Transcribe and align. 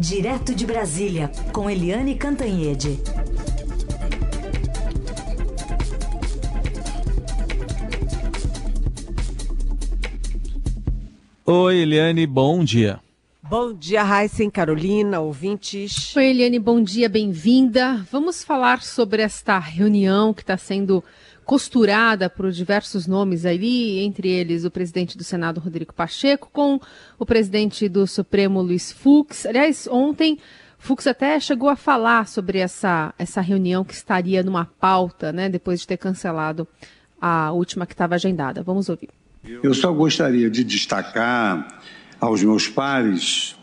Direto 0.00 0.54
de 0.54 0.64
Brasília, 0.64 1.30
com 1.52 1.68
Eliane 1.68 2.14
Cantanhede. 2.14 2.98
Oi, 11.44 11.76
Eliane, 11.76 12.26
bom 12.26 12.64
dia. 12.64 12.98
Bom 13.42 13.74
dia, 13.74 14.02
Raíssen, 14.02 14.48
Carolina, 14.48 15.20
ouvintes. 15.20 16.16
Oi, 16.16 16.30
Eliane, 16.30 16.58
bom 16.58 16.82
dia, 16.82 17.06
bem-vinda. 17.06 18.02
Vamos 18.10 18.42
falar 18.42 18.80
sobre 18.80 19.20
esta 19.20 19.58
reunião 19.58 20.32
que 20.32 20.40
está 20.40 20.56
sendo 20.56 21.04
costurada 21.50 22.30
por 22.30 22.52
diversos 22.52 23.08
nomes 23.08 23.44
ali, 23.44 23.98
entre 23.98 24.28
eles 24.28 24.64
o 24.64 24.70
presidente 24.70 25.18
do 25.18 25.24
Senado, 25.24 25.58
Rodrigo 25.58 25.92
Pacheco, 25.92 26.48
com 26.52 26.78
o 27.18 27.26
presidente 27.26 27.88
do 27.88 28.06
Supremo, 28.06 28.62
Luiz 28.62 28.92
Fux. 28.92 29.46
Aliás, 29.46 29.88
ontem, 29.90 30.38
Fux 30.78 31.08
até 31.08 31.40
chegou 31.40 31.68
a 31.68 31.74
falar 31.74 32.28
sobre 32.28 32.60
essa, 32.60 33.12
essa 33.18 33.40
reunião 33.40 33.82
que 33.82 33.92
estaria 33.92 34.44
numa 34.44 34.64
pauta, 34.64 35.32
né, 35.32 35.48
depois 35.48 35.80
de 35.80 35.88
ter 35.88 35.96
cancelado 35.96 36.68
a 37.20 37.50
última 37.50 37.84
que 37.84 37.94
estava 37.94 38.14
agendada. 38.14 38.62
Vamos 38.62 38.88
ouvir. 38.88 39.08
Eu 39.42 39.74
só 39.74 39.92
gostaria 39.92 40.48
de 40.48 40.62
destacar 40.62 41.80
aos 42.20 42.44
meus 42.44 42.68
pares, 42.68 43.56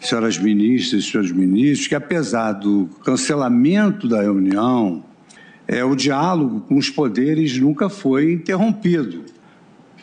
senhoras 0.00 0.38
ministras 0.38 1.04
e 1.04 1.06
senhores 1.08 1.30
ministros, 1.30 1.86
que 1.86 1.94
apesar 1.94 2.54
do 2.54 2.90
cancelamento 3.04 4.08
da 4.08 4.22
reunião, 4.22 5.04
é, 5.66 5.84
o 5.84 5.94
diálogo 5.94 6.60
com 6.60 6.76
os 6.76 6.90
poderes 6.90 7.58
nunca 7.58 7.88
foi 7.88 8.32
interrompido. 8.32 9.24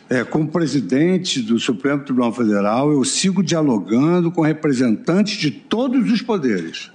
É, 0.08 0.24
como 0.24 0.48
presidente 0.48 1.40
do 1.40 1.58
Supremo 1.58 2.02
Tribunal 2.02 2.32
Federal, 2.32 2.90
eu 2.90 3.04
sigo 3.04 3.42
dialogando 3.42 4.32
com 4.32 4.40
representantes 4.42 5.38
de 5.38 5.50
todos 5.50 6.10
os 6.10 6.20
poderes, 6.20 6.90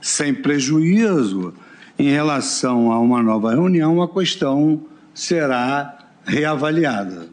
sem 0.00 0.32
prejuízo 0.32 1.52
em 1.98 2.10
relação 2.10 2.92
a 2.92 3.00
uma 3.00 3.22
nova 3.22 3.50
reunião, 3.50 4.00
a 4.02 4.08
questão 4.08 4.84
será 5.12 5.98
reavaliada. 6.24 7.28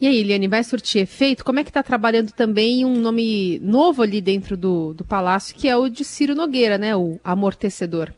E 0.00 0.06
aí, 0.06 0.18
Eliane, 0.18 0.48
vai 0.48 0.62
surtir 0.64 1.02
efeito? 1.02 1.44
Como 1.44 1.58
é 1.58 1.64
que 1.64 1.70
está 1.70 1.82
trabalhando 1.82 2.32
também 2.32 2.84
um 2.84 2.96
nome 3.00 3.58
novo 3.60 4.02
ali 4.02 4.20
dentro 4.20 4.56
do, 4.56 4.92
do 4.92 5.04
Palácio, 5.04 5.54
que 5.54 5.68
é 5.68 5.76
o 5.76 5.88
de 5.88 6.04
Ciro 6.04 6.34
Nogueira, 6.34 6.76
né? 6.76 6.96
O 6.96 7.18
amortecedor. 7.22 8.12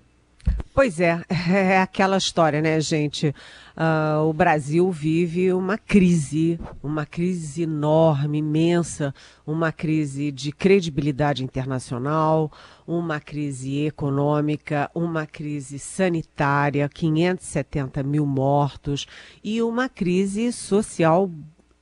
Pois 0.77 1.01
é, 1.01 1.23
é 1.49 1.81
aquela 1.81 2.19
história, 2.19 2.61
né, 2.61 2.79
gente? 2.81 3.35
Uh, 3.77 4.29
o 4.29 4.33
Brasil 4.33 4.91
vive 4.91 5.53
uma 5.53 5.79
crise, 5.79 6.61
uma 6.83 7.07
crise 7.07 7.63
enorme, 7.63 8.39
imensa, 8.39 9.15
uma 9.47 9.73
crise 9.73 10.31
de 10.31 10.53
credibilidade 10.53 11.43
internacional, 11.43 12.53
uma 12.87 13.21
crise 13.21 13.87
econômica, 13.87 14.91
uma 14.95 15.27
crise 15.27 15.79
sanitária, 15.79 16.89
570 16.89 18.03
mil 18.03 18.27
mortos 18.27 19.07
e 19.43 19.63
uma 19.63 19.89
crise 19.89 20.53
social 20.53 21.31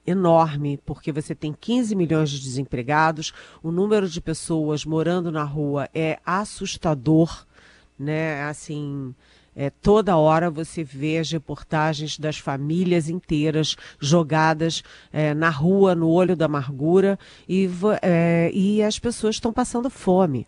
enorme, 0.06 0.78
porque 0.84 1.10
você 1.10 1.34
tem 1.34 1.52
15 1.52 1.94
milhões 1.94 2.30
de 2.30 2.40
desempregados, 2.40 3.32
o 3.62 3.72
número 3.72 4.08
de 4.08 4.20
pessoas 4.20 4.84
morando 4.84 5.32
na 5.32 5.42
rua 5.42 5.88
é 5.94 6.18
assustador 6.24 7.46
né? 7.98 8.42
Assim, 8.44 9.14
é, 9.56 9.70
toda 9.70 10.16
hora 10.16 10.50
você 10.50 10.82
vê 10.82 11.18
as 11.18 11.30
reportagens 11.30 12.18
das 12.18 12.38
famílias 12.38 13.08
inteiras 13.08 13.76
jogadas 14.00 14.82
é, 15.12 15.32
na 15.32 15.48
rua, 15.48 15.94
no 15.94 16.08
olho 16.08 16.34
da 16.34 16.46
amargura, 16.46 17.18
e, 17.48 17.68
é, 18.02 18.50
e 18.52 18.82
as 18.82 18.98
pessoas 18.98 19.36
estão 19.36 19.52
passando 19.52 19.88
fome. 19.88 20.46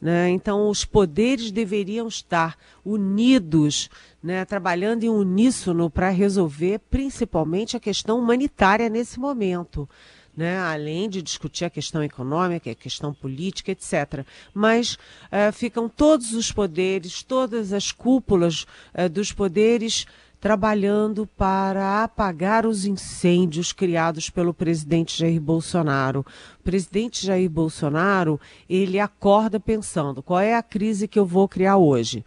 Né? 0.00 0.28
Então, 0.28 0.68
os 0.68 0.84
poderes 0.84 1.50
deveriam 1.50 2.06
estar 2.06 2.58
unidos, 2.84 3.88
né? 4.22 4.44
trabalhando 4.44 5.04
em 5.04 5.08
uníssono 5.08 5.88
para 5.88 6.10
resolver 6.10 6.78
principalmente 6.90 7.76
a 7.76 7.80
questão 7.80 8.18
humanitária 8.18 8.90
nesse 8.90 9.18
momento 9.18 9.88
né? 10.36 10.58
além 10.58 11.08
de 11.08 11.22
discutir 11.22 11.64
a 11.64 11.70
questão 11.70 12.02
econômica, 12.02 12.70
a 12.70 12.74
questão 12.74 13.12
política, 13.12 13.72
etc. 13.72 14.24
Mas 14.52 14.94
uh, 14.94 15.52
ficam 15.52 15.88
todos 15.88 16.32
os 16.32 16.50
poderes, 16.50 17.22
todas 17.22 17.72
as 17.72 17.92
cúpulas 17.92 18.66
uh, 18.94 19.08
dos 19.08 19.32
poderes 19.32 20.06
trabalhando 20.44 21.26
para 21.26 22.04
apagar 22.04 22.66
os 22.66 22.84
incêndios 22.84 23.72
criados 23.72 24.28
pelo 24.28 24.52
presidente 24.52 25.18
Jair 25.18 25.40
Bolsonaro. 25.40 26.20
O 26.60 26.62
presidente 26.62 27.24
Jair 27.24 27.48
Bolsonaro, 27.48 28.38
ele 28.68 29.00
acorda 29.00 29.58
pensando, 29.58 30.22
qual 30.22 30.40
é 30.40 30.54
a 30.54 30.62
crise 30.62 31.08
que 31.08 31.18
eu 31.18 31.24
vou 31.24 31.48
criar 31.48 31.78
hoje? 31.78 32.22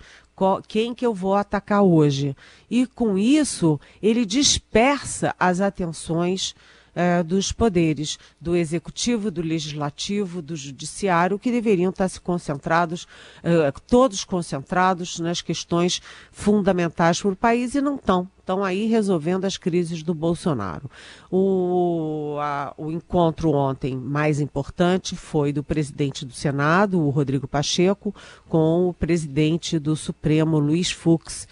quem 0.68 0.94
que 0.94 1.06
eu 1.06 1.14
vou 1.14 1.36
atacar 1.36 1.82
hoje? 1.82 2.36
E 2.70 2.86
com 2.86 3.18
isso, 3.18 3.80
ele 4.02 4.26
dispersa 4.26 5.36
as 5.40 5.62
atenções 5.62 6.56
uh, 6.98 7.24
dos 7.24 7.52
poderes, 7.52 8.18
do 8.42 8.56
executivo, 8.56 9.30
do 9.30 9.42
legislativo, 9.42 10.42
do 10.42 10.56
judiciário, 10.56 11.38
que 11.38 11.52
deveriam 11.52 11.92
estar 11.92 12.10
se 12.10 12.20
concentrados, 12.20 13.04
uh, 13.44 13.80
todos 13.88 14.24
concentrados 14.24 15.20
nas 15.20 15.42
questões 15.42 16.02
fundamentais 16.32 17.22
para 17.22 17.32
o 17.32 17.36
país 17.36 17.76
e 17.76 17.82
não 17.82 17.96
estão. 17.96 18.28
Estão 18.40 18.64
aí 18.64 18.86
resolvendo 18.86 19.44
as 19.44 19.58
crises 19.58 20.02
do 20.02 20.14
Bolsonaro. 20.14 20.90
O, 21.30 22.38
a, 22.40 22.74
o 22.78 22.90
encontro 22.90 23.52
ontem 23.52 23.96
mais 23.96 24.40
importante 24.40 25.18
foi 25.18 25.52
do 25.52 25.62
presidente 25.62 26.26
do 26.26 26.32
Senado, 26.32 27.00
o 27.00 27.10
Rodrigo 27.10 27.46
Pacheco, 27.46 28.16
com 28.48 28.88
o 28.88 28.94
presidente 28.94 29.78
do 29.78 29.98
Supremo, 29.98 30.60
Luiz 30.60 30.90
Fux, 30.90 31.46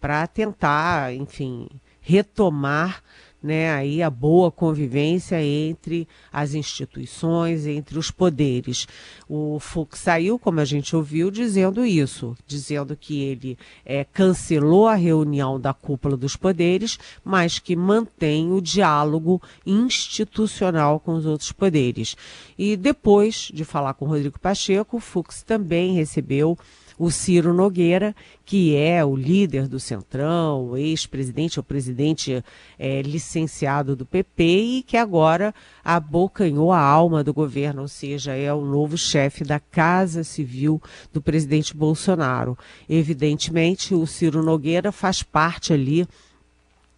para 0.00 0.24
tentar, 0.28 1.12
enfim, 1.12 1.68
retomar 2.00 3.02
né, 3.42 3.72
aí 3.72 4.02
a 4.02 4.10
boa 4.10 4.50
convivência 4.50 5.42
entre 5.42 6.08
as 6.32 6.54
instituições, 6.54 7.66
entre 7.66 7.98
os 7.98 8.10
poderes. 8.10 8.86
O 9.28 9.58
Fux 9.60 9.98
saiu, 10.00 10.38
como 10.38 10.60
a 10.60 10.64
gente 10.64 10.96
ouviu, 10.96 11.30
dizendo 11.30 11.84
isso, 11.84 12.36
dizendo 12.46 12.96
que 12.96 13.22
ele 13.22 13.58
é, 13.84 14.04
cancelou 14.04 14.86
a 14.88 14.94
reunião 14.94 15.60
da 15.60 15.72
cúpula 15.72 16.16
dos 16.16 16.36
poderes, 16.36 16.98
mas 17.24 17.58
que 17.58 17.76
mantém 17.76 18.52
o 18.52 18.60
diálogo 18.60 19.40
institucional 19.64 20.98
com 20.98 21.14
os 21.14 21.26
outros 21.26 21.52
poderes. 21.52 22.16
E 22.58 22.76
depois 22.76 23.50
de 23.52 23.64
falar 23.64 23.94
com 23.94 24.06
Rodrigo 24.06 24.40
Pacheco, 24.40 24.96
o 24.96 25.00
Fux 25.00 25.42
também 25.42 25.94
recebeu 25.94 26.58
o 26.98 27.10
Ciro 27.10 27.52
Nogueira, 27.52 28.14
que 28.44 28.74
é 28.76 29.04
o 29.04 29.14
líder 29.14 29.68
do 29.68 29.78
Centrão, 29.78 30.76
ex-presidente, 30.76 31.60
o 31.60 31.62
presidente 31.62 32.42
é, 32.78 33.02
licenciado 33.02 33.94
do 33.94 34.06
PP 34.06 34.44
e 34.44 34.82
que 34.82 34.96
agora 34.96 35.54
abocanhou 35.84 36.72
a 36.72 36.80
alma 36.80 37.22
do 37.22 37.34
governo, 37.34 37.82
ou 37.82 37.88
seja, 37.88 38.34
é 38.34 38.52
o 38.52 38.64
novo 38.64 38.96
chefe 38.96 39.44
da 39.44 39.60
Casa 39.60 40.24
Civil 40.24 40.80
do 41.12 41.20
presidente 41.20 41.76
Bolsonaro. 41.76 42.56
Evidentemente, 42.88 43.94
o 43.94 44.06
Ciro 44.06 44.42
Nogueira 44.42 44.90
faz 44.92 45.22
parte 45.22 45.72
ali 45.72 46.06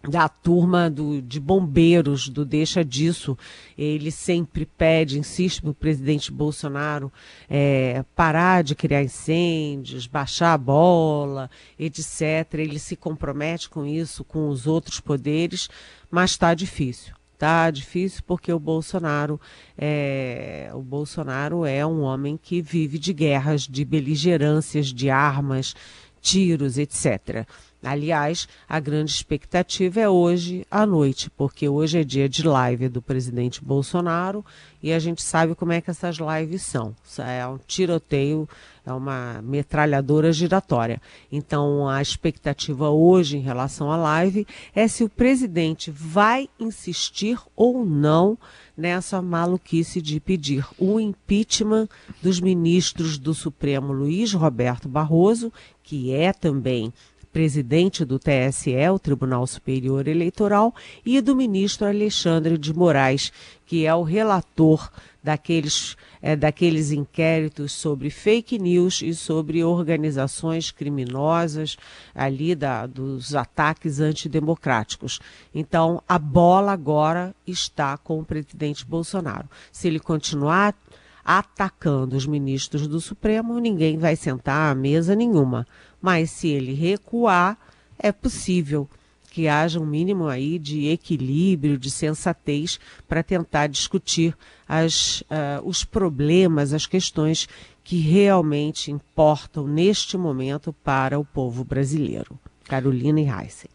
da 0.07 0.29
turma 0.29 0.89
do, 0.89 1.21
de 1.21 1.39
bombeiros 1.39 2.29
do 2.29 2.45
Deixa 2.45 2.83
Disso. 2.83 3.37
Ele 3.77 4.11
sempre 4.11 4.65
pede, 4.65 5.19
insiste 5.19 5.61
para 5.61 5.71
o 5.71 5.73
presidente 5.73 6.31
Bolsonaro 6.31 7.11
é, 7.49 8.03
parar 8.15 8.63
de 8.63 8.75
criar 8.75 9.03
incêndios, 9.03 10.07
baixar 10.07 10.53
a 10.53 10.57
bola, 10.57 11.49
etc. 11.77 12.53
Ele 12.53 12.79
se 12.79 12.95
compromete 12.95 13.69
com 13.69 13.85
isso, 13.85 14.23
com 14.23 14.49
os 14.49 14.67
outros 14.67 14.99
poderes, 14.99 15.69
mas 16.09 16.31
está 16.31 16.53
difícil. 16.53 17.13
Tá 17.37 17.71
difícil 17.71 18.21
porque 18.27 18.51
o 18.51 18.59
Bolsonaro 18.59 19.39
é, 19.77 20.69
o 20.73 20.81
Bolsonaro 20.81 21.65
é 21.65 21.85
um 21.85 22.01
homem 22.01 22.37
que 22.37 22.61
vive 22.61 22.99
de 22.99 23.13
guerras, 23.13 23.61
de 23.61 23.85
beligerâncias, 23.85 24.87
de 24.87 25.09
armas, 25.09 25.73
tiros, 26.19 26.77
etc. 26.77 27.47
Aliás, 27.81 28.47
a 28.67 28.77
grande 28.77 29.11
expectativa 29.11 30.01
é 30.01 30.09
hoje 30.09 30.67
à 30.69 30.85
noite, 30.85 31.29
porque 31.29 31.69
hoje 31.69 31.99
é 31.99 32.03
dia 32.03 32.27
de 32.27 32.45
live 32.45 32.89
do 32.89 33.01
presidente 33.01 33.63
Bolsonaro 33.63 34.43
e 34.83 34.91
a 34.91 34.99
gente 34.99 35.21
sabe 35.21 35.55
como 35.55 35.71
é 35.71 35.79
que 35.79 35.89
essas 35.89 36.17
lives 36.17 36.61
são. 36.61 36.93
É 37.19 37.47
um 37.47 37.57
tiroteio, 37.57 38.49
é 38.85 38.91
uma 38.91 39.41
metralhadora 39.41 40.33
giratória. 40.33 41.01
Então, 41.31 41.87
a 41.87 42.01
expectativa 42.01 42.89
hoje 42.89 43.37
em 43.37 43.41
relação 43.41 43.89
à 43.89 43.95
live 43.95 44.45
é 44.75 44.85
se 44.85 45.05
o 45.05 45.09
presidente 45.09 45.89
vai 45.89 46.49
insistir 46.59 47.39
ou 47.55 47.85
não 47.85 48.37
nessa 48.75 49.21
maluquice 49.21 50.01
de 50.01 50.19
pedir 50.19 50.65
o 50.77 50.99
impeachment 50.99 51.87
dos 52.21 52.41
ministros 52.41 53.17
do 53.17 53.33
Supremo 53.33 53.93
Luiz 53.93 54.33
Roberto 54.33 54.87
Barroso, 54.87 55.51
que 55.83 56.13
é 56.13 56.31
também 56.31 56.93
presidente 57.31 58.03
do 58.03 58.19
TSE, 58.19 58.75
o 58.93 58.99
Tribunal 58.99 59.45
Superior 59.45 60.07
Eleitoral, 60.07 60.73
e 61.05 61.21
do 61.21 61.35
ministro 61.35 61.87
Alexandre 61.87 62.57
de 62.57 62.73
Moraes, 62.73 63.31
que 63.65 63.85
é 63.85 63.93
o 63.93 64.03
relator 64.03 64.89
daqueles, 65.23 65.95
é, 66.21 66.35
daqueles 66.35 66.91
inquéritos 66.91 67.71
sobre 67.71 68.09
fake 68.09 68.57
news 68.57 69.01
e 69.01 69.13
sobre 69.13 69.63
organizações 69.63 70.71
criminosas 70.71 71.77
ali 72.15 72.55
da, 72.55 72.85
dos 72.85 73.35
ataques 73.35 73.99
antidemocráticos. 73.99 75.19
Então, 75.53 76.01
a 76.07 76.17
bola 76.17 76.71
agora 76.71 77.35
está 77.45 77.97
com 77.97 78.19
o 78.19 78.25
presidente 78.25 78.85
Bolsonaro. 78.85 79.47
Se 79.71 79.87
ele 79.87 79.99
continuar 79.99 80.75
atacando 81.23 82.15
os 82.15 82.25
ministros 82.25 82.87
do 82.87 82.99
Supremo, 82.99 83.59
ninguém 83.59 83.97
vai 83.99 84.15
sentar 84.15 84.71
à 84.71 84.73
mesa 84.73 85.15
nenhuma. 85.15 85.67
Mas 86.01 86.31
se 86.31 86.47
ele 86.47 86.73
recuar, 86.73 87.57
é 87.97 88.11
possível 88.11 88.89
que 89.29 89.47
haja 89.47 89.79
um 89.79 89.85
mínimo 89.85 90.27
aí 90.27 90.57
de 90.57 90.87
equilíbrio, 90.87 91.77
de 91.77 91.91
sensatez 91.91 92.79
para 93.07 93.21
tentar 93.21 93.67
discutir 93.67 94.35
as, 94.67 95.21
uh, 95.21 95.61
os 95.63 95.83
problemas, 95.83 96.73
as 96.73 96.85
questões 96.85 97.47
que 97.83 97.97
realmente 97.97 98.91
importam 98.91 99.67
neste 99.67 100.17
momento 100.17 100.73
para 100.83 101.19
o 101.19 101.25
povo 101.25 101.63
brasileiro. 101.63 102.39
Carolina 102.65 103.19
e 103.19 103.27
Heisen. 103.27 103.69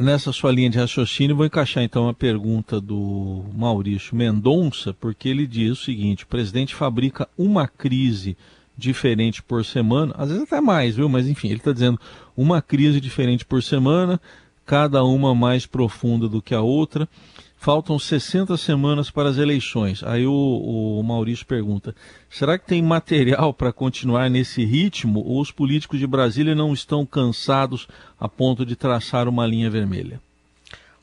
Nessa 0.00 0.32
sua 0.32 0.50
linha 0.50 0.70
de 0.70 0.78
raciocínio, 0.78 1.36
vou 1.36 1.46
encaixar 1.46 1.84
então 1.84 2.04
uma 2.04 2.14
pergunta 2.14 2.80
do 2.80 3.44
Maurício 3.54 4.16
Mendonça, 4.16 4.92
porque 4.92 5.28
ele 5.28 5.46
diz 5.46 5.72
o 5.72 5.84
seguinte: 5.84 6.24
o 6.24 6.26
presidente 6.26 6.74
fabrica 6.74 7.28
uma 7.38 7.68
crise 7.68 8.36
diferente 8.78 9.42
por 9.42 9.64
semana, 9.64 10.14
às 10.16 10.28
vezes 10.28 10.44
até 10.44 10.60
mais, 10.60 10.94
viu? 10.94 11.08
Mas 11.08 11.26
enfim, 11.26 11.48
ele 11.48 11.56
está 11.56 11.72
dizendo 11.72 12.00
uma 12.36 12.62
crise 12.62 13.00
diferente 13.00 13.44
por 13.44 13.60
semana, 13.60 14.20
cada 14.64 15.02
uma 15.02 15.34
mais 15.34 15.66
profunda 15.66 16.28
do 16.28 16.40
que 16.40 16.54
a 16.54 16.60
outra. 16.60 17.08
Faltam 17.60 17.98
60 17.98 18.56
semanas 18.56 19.10
para 19.10 19.28
as 19.28 19.36
eleições. 19.36 20.04
Aí 20.04 20.24
o, 20.24 20.32
o 20.32 21.02
Maurício 21.02 21.44
pergunta: 21.44 21.92
será 22.30 22.56
que 22.56 22.68
tem 22.68 22.80
material 22.80 23.52
para 23.52 23.72
continuar 23.72 24.30
nesse 24.30 24.64
ritmo 24.64 25.24
ou 25.26 25.40
os 25.40 25.50
políticos 25.50 25.98
de 25.98 26.06
Brasília 26.06 26.54
não 26.54 26.72
estão 26.72 27.04
cansados 27.04 27.88
a 28.20 28.28
ponto 28.28 28.64
de 28.64 28.76
traçar 28.76 29.26
uma 29.26 29.44
linha 29.44 29.68
vermelha? 29.68 30.20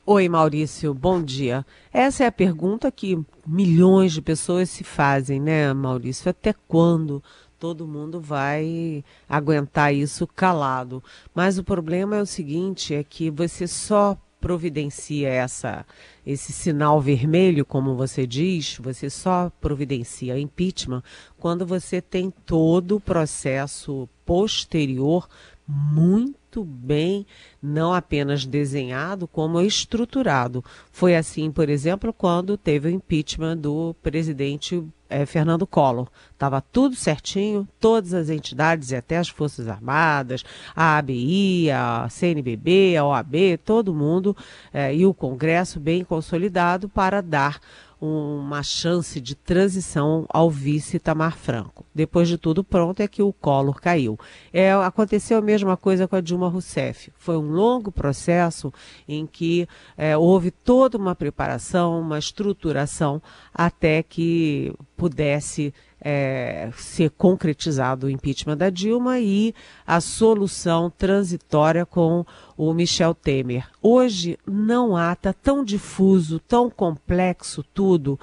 Oi, 0.07 0.29
Maurício, 0.29 0.93
bom 0.93 1.19
dia. 1.19 1.65
Essa 1.91 2.25
é 2.25 2.27
a 2.27 2.31
pergunta 2.31 2.91
que 2.91 3.19
milhões 3.45 4.13
de 4.13 4.21
pessoas 4.21 4.69
se 4.69 4.83
fazem, 4.83 5.41
né, 5.41 5.73
Maurício? 5.73 6.29
Até 6.29 6.53
quando 6.67 7.23
todo 7.59 7.87
mundo 7.87 8.19
vai 8.19 9.03
aguentar 9.27 9.93
isso 9.93 10.27
calado? 10.27 11.03
Mas 11.33 11.57
o 11.57 11.63
problema 11.63 12.17
é 12.17 12.21
o 12.21 12.25
seguinte: 12.25 12.93
é 12.93 13.03
que 13.03 13.29
você 13.29 13.67
só 13.67 14.17
providencia 14.39 15.27
essa, 15.27 15.83
esse 16.23 16.53
sinal 16.53 17.01
vermelho, 17.01 17.65
como 17.65 17.95
você 17.95 18.27
diz, 18.27 18.77
você 18.79 19.09
só 19.09 19.51
providencia 19.59 20.37
impeachment 20.37 21.01
quando 21.37 21.65
você 21.65 21.99
tem 21.99 22.31
todo 22.45 22.97
o 22.97 22.99
processo 22.99 24.07
posterior 24.23 25.27
muito 25.67 26.44
bem, 26.63 27.25
não 27.61 27.93
apenas 27.93 28.45
desenhado, 28.45 29.27
como 29.27 29.61
estruturado. 29.61 30.63
Foi 30.91 31.15
assim, 31.15 31.51
por 31.51 31.69
exemplo, 31.69 32.13
quando 32.13 32.57
teve 32.57 32.87
o 32.87 32.91
impeachment 32.91 33.57
do 33.57 33.95
presidente 34.01 34.83
é, 35.09 35.25
Fernando 35.25 35.67
Collor. 35.67 36.07
Estava 36.31 36.61
tudo 36.61 36.95
certinho, 36.95 37.67
todas 37.79 38.13
as 38.13 38.29
entidades 38.29 38.91
e 38.91 38.95
até 38.95 39.17
as 39.17 39.29
Forças 39.29 39.67
Armadas, 39.67 40.43
a 40.75 40.97
ABI, 40.97 41.69
a 41.71 42.07
CNBB, 42.09 42.97
a 42.97 43.05
OAB, 43.05 43.57
todo 43.63 43.93
mundo 43.93 44.35
é, 44.73 44.93
e 44.95 45.05
o 45.05 45.13
Congresso 45.13 45.79
bem 45.79 46.03
consolidado 46.03 46.89
para 46.89 47.21
dar 47.21 47.59
uma 47.99 48.61
chance 48.61 49.21
de 49.21 49.35
transição 49.35 50.25
ao 50.29 50.49
vice 50.49 50.99
Tamar 50.99 51.37
Franco. 51.37 51.84
Depois 51.95 52.27
de 52.27 52.37
tudo 52.37 52.61
pronto 52.61 52.99
é 52.99 53.07
que 53.07 53.23
o 53.23 53.31
Collor 53.31 53.79
caiu. 53.79 54.19
É, 54.51 54.73
aconteceu 54.73 55.37
a 55.37 55.41
mesma 55.41 55.77
coisa 55.77 56.09
com 56.09 56.17
a 56.17 56.21
Dilma 56.21 56.49
Rousseff. 56.49 57.09
Foi 57.17 57.37
um 57.37 57.49
longo 57.49 57.89
processo 57.89 58.73
em 59.07 59.25
que 59.25 59.65
é, 59.97 60.17
houve 60.17 60.51
toda 60.51 60.97
uma 60.97 61.15
preparação, 61.15 62.01
uma 62.01 62.19
estruturação 62.19 63.21
até 63.53 64.03
que 64.03 64.73
pudesse 64.97 65.73
é, 66.01 66.69
ser 66.77 67.09
concretizado 67.11 68.05
o 68.05 68.09
impeachment 68.09 68.57
da 68.57 68.69
Dilma 68.69 69.19
e 69.19 69.55
a 69.87 69.99
solução 69.99 70.91
transitória 70.95 71.85
com 71.85 72.23
o 72.55 72.73
Michel 72.73 73.15
Temer. 73.15 73.67
Hoje 73.81 74.37
não 74.45 74.95
há, 74.95 75.13
está 75.13 75.33
tão 75.33 75.63
difuso, 75.63 76.39
tão 76.39 76.69
complexo 76.69 77.63
tudo 77.73 78.19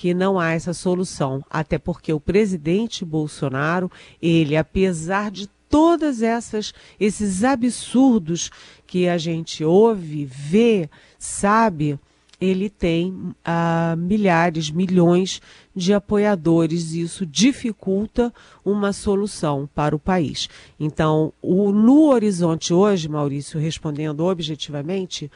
que 0.00 0.14
não 0.14 0.40
há 0.40 0.52
essa 0.52 0.72
solução, 0.72 1.44
até 1.50 1.76
porque 1.76 2.10
o 2.10 2.18
presidente 2.18 3.04
Bolsonaro, 3.04 3.92
ele, 4.20 4.56
apesar 4.56 5.30
de 5.30 5.46
todas 5.68 6.22
essas 6.22 6.72
esses 6.98 7.44
absurdos 7.44 8.50
que 8.86 9.06
a 9.06 9.18
gente 9.18 9.62
ouve, 9.62 10.24
vê, 10.24 10.88
sabe, 11.18 11.98
ele 12.40 12.70
tem 12.70 13.34
ah, 13.44 13.94
milhares, 13.98 14.70
milhões 14.70 15.42
de 15.76 15.92
apoiadores 15.92 16.94
e 16.94 17.02
isso 17.02 17.26
dificulta 17.26 18.32
uma 18.64 18.94
solução 18.94 19.68
para 19.74 19.94
o 19.94 19.98
país. 19.98 20.48
Então, 20.80 21.30
o, 21.42 21.72
no 21.72 22.06
horizonte 22.06 22.72
hoje, 22.72 23.06
Maurício, 23.06 23.60
respondendo 23.60 24.24
objetivamente, 24.24 25.30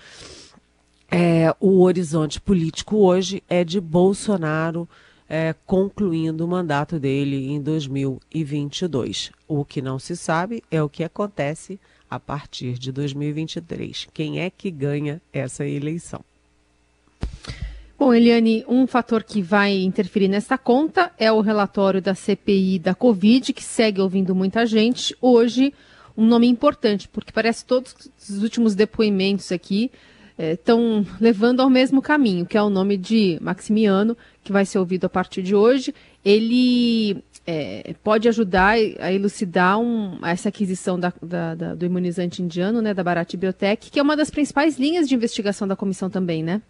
é, 1.14 1.54
o 1.60 1.82
horizonte 1.82 2.40
político 2.40 2.96
hoje 2.96 3.40
é 3.48 3.62
de 3.62 3.80
Bolsonaro 3.80 4.88
é, 5.28 5.54
concluindo 5.64 6.44
o 6.44 6.48
mandato 6.48 6.98
dele 6.98 7.52
em 7.52 7.62
2022. 7.62 9.30
O 9.46 9.64
que 9.64 9.80
não 9.80 9.96
se 9.96 10.16
sabe 10.16 10.64
é 10.72 10.82
o 10.82 10.88
que 10.88 11.04
acontece 11.04 11.78
a 12.10 12.18
partir 12.18 12.80
de 12.80 12.90
2023. 12.90 14.08
Quem 14.12 14.40
é 14.40 14.50
que 14.50 14.72
ganha 14.72 15.22
essa 15.32 15.64
eleição? 15.64 16.20
Bom, 17.96 18.12
Eliane, 18.12 18.64
um 18.66 18.84
fator 18.84 19.22
que 19.22 19.40
vai 19.40 19.72
interferir 19.72 20.26
nessa 20.26 20.58
conta 20.58 21.12
é 21.16 21.30
o 21.30 21.40
relatório 21.40 22.02
da 22.02 22.16
CPI 22.16 22.80
da 22.80 22.92
Covid, 22.92 23.52
que 23.52 23.62
segue 23.62 24.00
ouvindo 24.00 24.34
muita 24.34 24.66
gente. 24.66 25.16
Hoje, 25.20 25.72
um 26.16 26.26
nome 26.26 26.48
importante, 26.48 27.08
porque 27.08 27.30
parece 27.30 27.64
todos 27.64 27.94
os 28.28 28.42
últimos 28.42 28.74
depoimentos 28.74 29.52
aqui 29.52 29.92
estão 30.38 31.06
é, 31.06 31.16
levando 31.22 31.60
ao 31.60 31.70
mesmo 31.70 32.02
caminho, 32.02 32.46
que 32.46 32.56
é 32.56 32.62
o 32.62 32.70
nome 32.70 32.96
de 32.96 33.38
Maximiano, 33.40 34.16
que 34.42 34.52
vai 34.52 34.64
ser 34.64 34.78
ouvido 34.78 35.04
a 35.04 35.08
partir 35.08 35.42
de 35.42 35.54
hoje. 35.54 35.94
Ele 36.24 37.22
é, 37.46 37.94
pode 38.02 38.28
ajudar 38.28 38.76
a 39.00 39.12
elucidar 39.12 39.78
um, 39.78 40.18
essa 40.24 40.48
aquisição 40.48 40.98
da, 40.98 41.12
da, 41.22 41.54
da, 41.54 41.74
do 41.74 41.84
imunizante 41.84 42.42
indiano, 42.42 42.80
né, 42.80 42.94
da 42.94 43.04
Bharat 43.04 43.36
Biotech, 43.36 43.90
que 43.90 43.98
é 43.98 44.02
uma 44.02 44.16
das 44.16 44.30
principais 44.30 44.78
linhas 44.78 45.08
de 45.08 45.14
investigação 45.14 45.68
da 45.68 45.76
comissão 45.76 46.08
também, 46.08 46.42
né? 46.42 46.62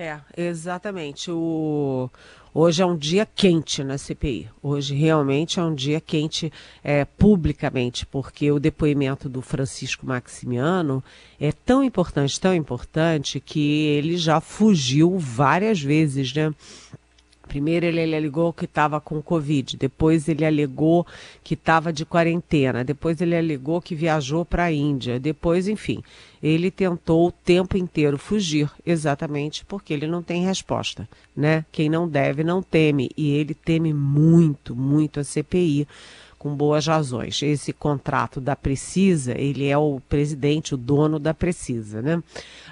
É, 0.00 0.20
exatamente. 0.36 1.28
O... 1.28 2.08
Hoje 2.54 2.80
é 2.80 2.86
um 2.86 2.96
dia 2.96 3.26
quente 3.26 3.82
na 3.82 3.98
CPI. 3.98 4.48
Hoje 4.62 4.94
realmente 4.94 5.58
é 5.58 5.62
um 5.64 5.74
dia 5.74 6.00
quente 6.00 6.52
é, 6.84 7.04
publicamente, 7.04 8.06
porque 8.06 8.52
o 8.52 8.60
depoimento 8.60 9.28
do 9.28 9.42
Francisco 9.42 10.06
Maximiano 10.06 11.02
é 11.40 11.50
tão 11.50 11.82
importante, 11.82 12.40
tão 12.40 12.54
importante, 12.54 13.40
que 13.40 13.86
ele 13.86 14.16
já 14.16 14.40
fugiu 14.40 15.18
várias 15.18 15.82
vezes, 15.82 16.32
né? 16.32 16.54
Primeiro 17.48 17.86
ele, 17.86 18.14
alegou 18.14 18.52
que 18.52 18.66
estava 18.66 19.00
com 19.00 19.20
Covid, 19.22 19.76
depois 19.76 20.28
ele 20.28 20.44
alegou 20.44 21.06
que 21.42 21.54
estava 21.54 21.92
de 21.92 22.04
quarentena, 22.04 22.84
depois 22.84 23.20
ele 23.20 23.36
alegou 23.36 23.80
que 23.80 23.94
viajou 23.94 24.44
para 24.44 24.64
a 24.64 24.72
Índia, 24.72 25.18
depois, 25.18 25.66
enfim, 25.66 26.02
ele 26.42 26.70
tentou 26.70 27.26
o 27.26 27.32
tempo 27.32 27.76
inteiro 27.76 28.18
fugir, 28.18 28.70
exatamente 28.84 29.64
porque 29.64 29.92
ele 29.92 30.06
não 30.06 30.22
tem 30.22 30.44
resposta, 30.44 31.08
né? 31.34 31.64
Quem 31.72 31.88
não 31.88 32.06
deve 32.06 32.44
não 32.44 32.62
teme, 32.62 33.10
e 33.16 33.30
ele 33.30 33.54
teme 33.54 33.92
muito, 33.92 34.76
muito 34.76 35.18
a 35.18 35.24
CPI 35.24 35.88
com 36.38 36.54
boas 36.54 36.86
razões. 36.86 37.42
Esse 37.42 37.72
contrato 37.72 38.40
da 38.40 38.54
Precisa, 38.54 39.36
ele 39.36 39.66
é 39.66 39.76
o 39.76 40.00
presidente, 40.08 40.74
o 40.74 40.76
dono 40.76 41.18
da 41.18 41.34
Precisa, 41.34 42.00
né? 42.00 42.22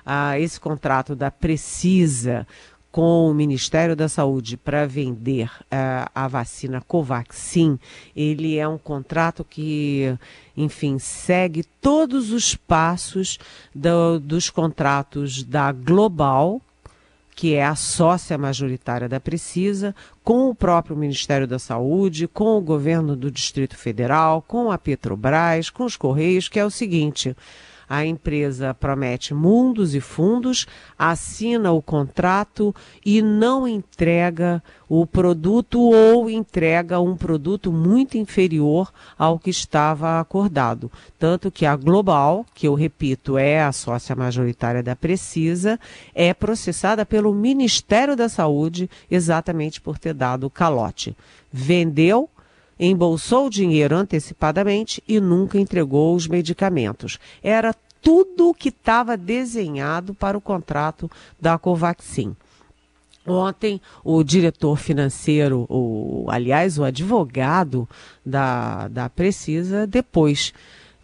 Ah, 0.05 0.39
esse 0.39 0.61
contrato 0.61 1.17
da 1.17 1.31
Precisa 1.31 2.47
com 2.97 3.31
o 3.31 3.35
Ministério 3.35 3.95
da 3.95 4.09
Saúde 4.09 4.57
para 4.57 4.87
vender 4.87 5.51
uh, 5.65 6.09
a 6.15 6.27
vacina 6.27 6.81
Covaxin, 6.81 7.79
ele 8.17 8.57
é 8.57 8.67
um 8.67 8.79
contrato 8.79 9.45
que, 9.45 10.17
enfim, 10.57 10.99
segue 10.99 11.63
todos 11.79 12.33
os 12.33 12.57
passos 12.57 13.39
do, 13.75 14.19
dos 14.19 14.49
contratos 14.49 15.43
da 15.43 15.73
Global, 15.73 16.59
que 17.35 17.53
é 17.53 17.67
a 17.67 17.75
sócia 17.75 18.39
majoritária 18.39 19.11
da 19.11 19.21
Precisa, 19.21 19.95
com 20.25 20.49
o 20.49 20.55
próprio 20.55 20.97
Ministério 20.97 21.47
da 21.47 21.59
Saúde, 21.59 22.27
com 22.27 22.57
o 22.57 22.63
governo 22.63 23.15
do 23.15 23.31
Distrito 23.31 23.77
Federal, 23.77 24.41
com 24.41 24.71
a 24.71 24.79
Petrobras, 24.79 25.69
com 25.69 25.85
os 25.85 25.99
Correios, 25.99 26.49
que 26.49 26.59
é 26.59 26.65
o 26.65 26.71
seguinte: 26.71 27.37
A 27.89 28.05
empresa 28.05 28.75
promete 28.75 29.33
mundos 29.33 29.95
e 29.95 30.01
fundos, 30.01 30.67
assina 30.99 31.73
o 31.73 31.81
contrato 31.81 32.75
e 33.05 33.23
não 33.23 33.67
entrega 33.67 34.63
o 34.89 35.07
produto 35.07 35.81
ou 35.81 36.29
entrega 36.29 37.01
um 37.01 37.17
produto 37.17 37.73
muito 37.73 38.19
inferior 38.19 38.93
ao 39.19 39.39
que 39.39 39.51
estava 39.51 40.21
acordado. 40.21 40.91
Tanto 41.19 41.51
que 41.51 41.65
a 41.65 41.77
Global, 41.77 42.45
que 42.55 42.67
eu 42.67 42.75
repito 42.75 43.39
é 43.39 43.63
a 43.63 43.73
sócia 43.73 44.17
majoritária 44.17 44.83
da 44.83 44.97
Precisa, 44.97 45.79
é 46.15 46.35
processada 46.35 47.07
pelo 47.07 47.35
Ministério 47.35 48.17
da 48.17 48.29
Saúde 48.29 48.91
exatamente 49.11 49.81
por 49.81 49.99
ter 49.99 50.15
dado 50.15 50.51
calote. 50.51 51.17
Vendeu 51.53 52.29
embolsou 52.79 53.47
o 53.47 53.51
dinheiro 53.51 53.97
antecipadamente 53.97 55.03
e 55.09 55.21
nunca 55.21 55.59
entregou 55.59 56.15
os 56.15 56.27
medicamentos. 56.27 57.19
Era 57.43 57.75
tudo 58.01 58.51
o 58.51 58.55
que 58.55 58.69
estava 58.69 59.17
desenhado 59.17 60.15
para 60.15 60.39
o 60.39 60.41
contrato 60.41 61.11
da 61.41 61.59
Covaxin. 61.59 62.37
Ontem, 63.27 63.81
o 64.05 64.23
diretor 64.23 64.77
financeiro, 64.77 65.67
o, 65.69 66.27
aliás, 66.29 66.79
o 66.79 66.85
advogado 66.85 67.89
da, 68.25 68.87
da 68.87 69.09
Precisa, 69.09 69.85
depois 69.85 70.53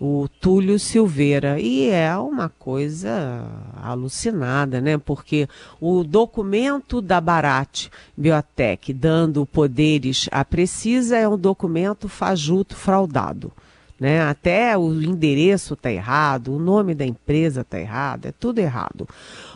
o 0.04 0.28
Túlio 0.40 0.80
Silveira. 0.80 1.60
E 1.60 1.88
é 1.88 2.16
uma 2.16 2.48
coisa 2.48 3.46
alucinada, 3.80 4.80
né? 4.80 4.98
Porque 4.98 5.48
o 5.80 6.02
documento 6.02 7.00
da 7.00 7.20
Barat 7.20 7.86
Biotech 8.16 8.92
dando 8.92 9.46
poderes 9.46 10.28
à 10.32 10.44
Precisa 10.44 11.16
é 11.16 11.28
um 11.28 11.38
documento 11.38 12.08
fajuto, 12.08 12.74
fraudado. 12.74 13.52
Né? 14.00 14.20
Até 14.20 14.76
o 14.76 14.92
endereço 14.92 15.74
está 15.74 15.92
errado, 15.92 16.56
o 16.56 16.58
nome 16.58 16.96
da 16.96 17.06
empresa 17.06 17.60
está 17.60 17.78
errado, 17.78 18.26
é 18.26 18.32
tudo 18.32 18.58
errado. 18.58 19.08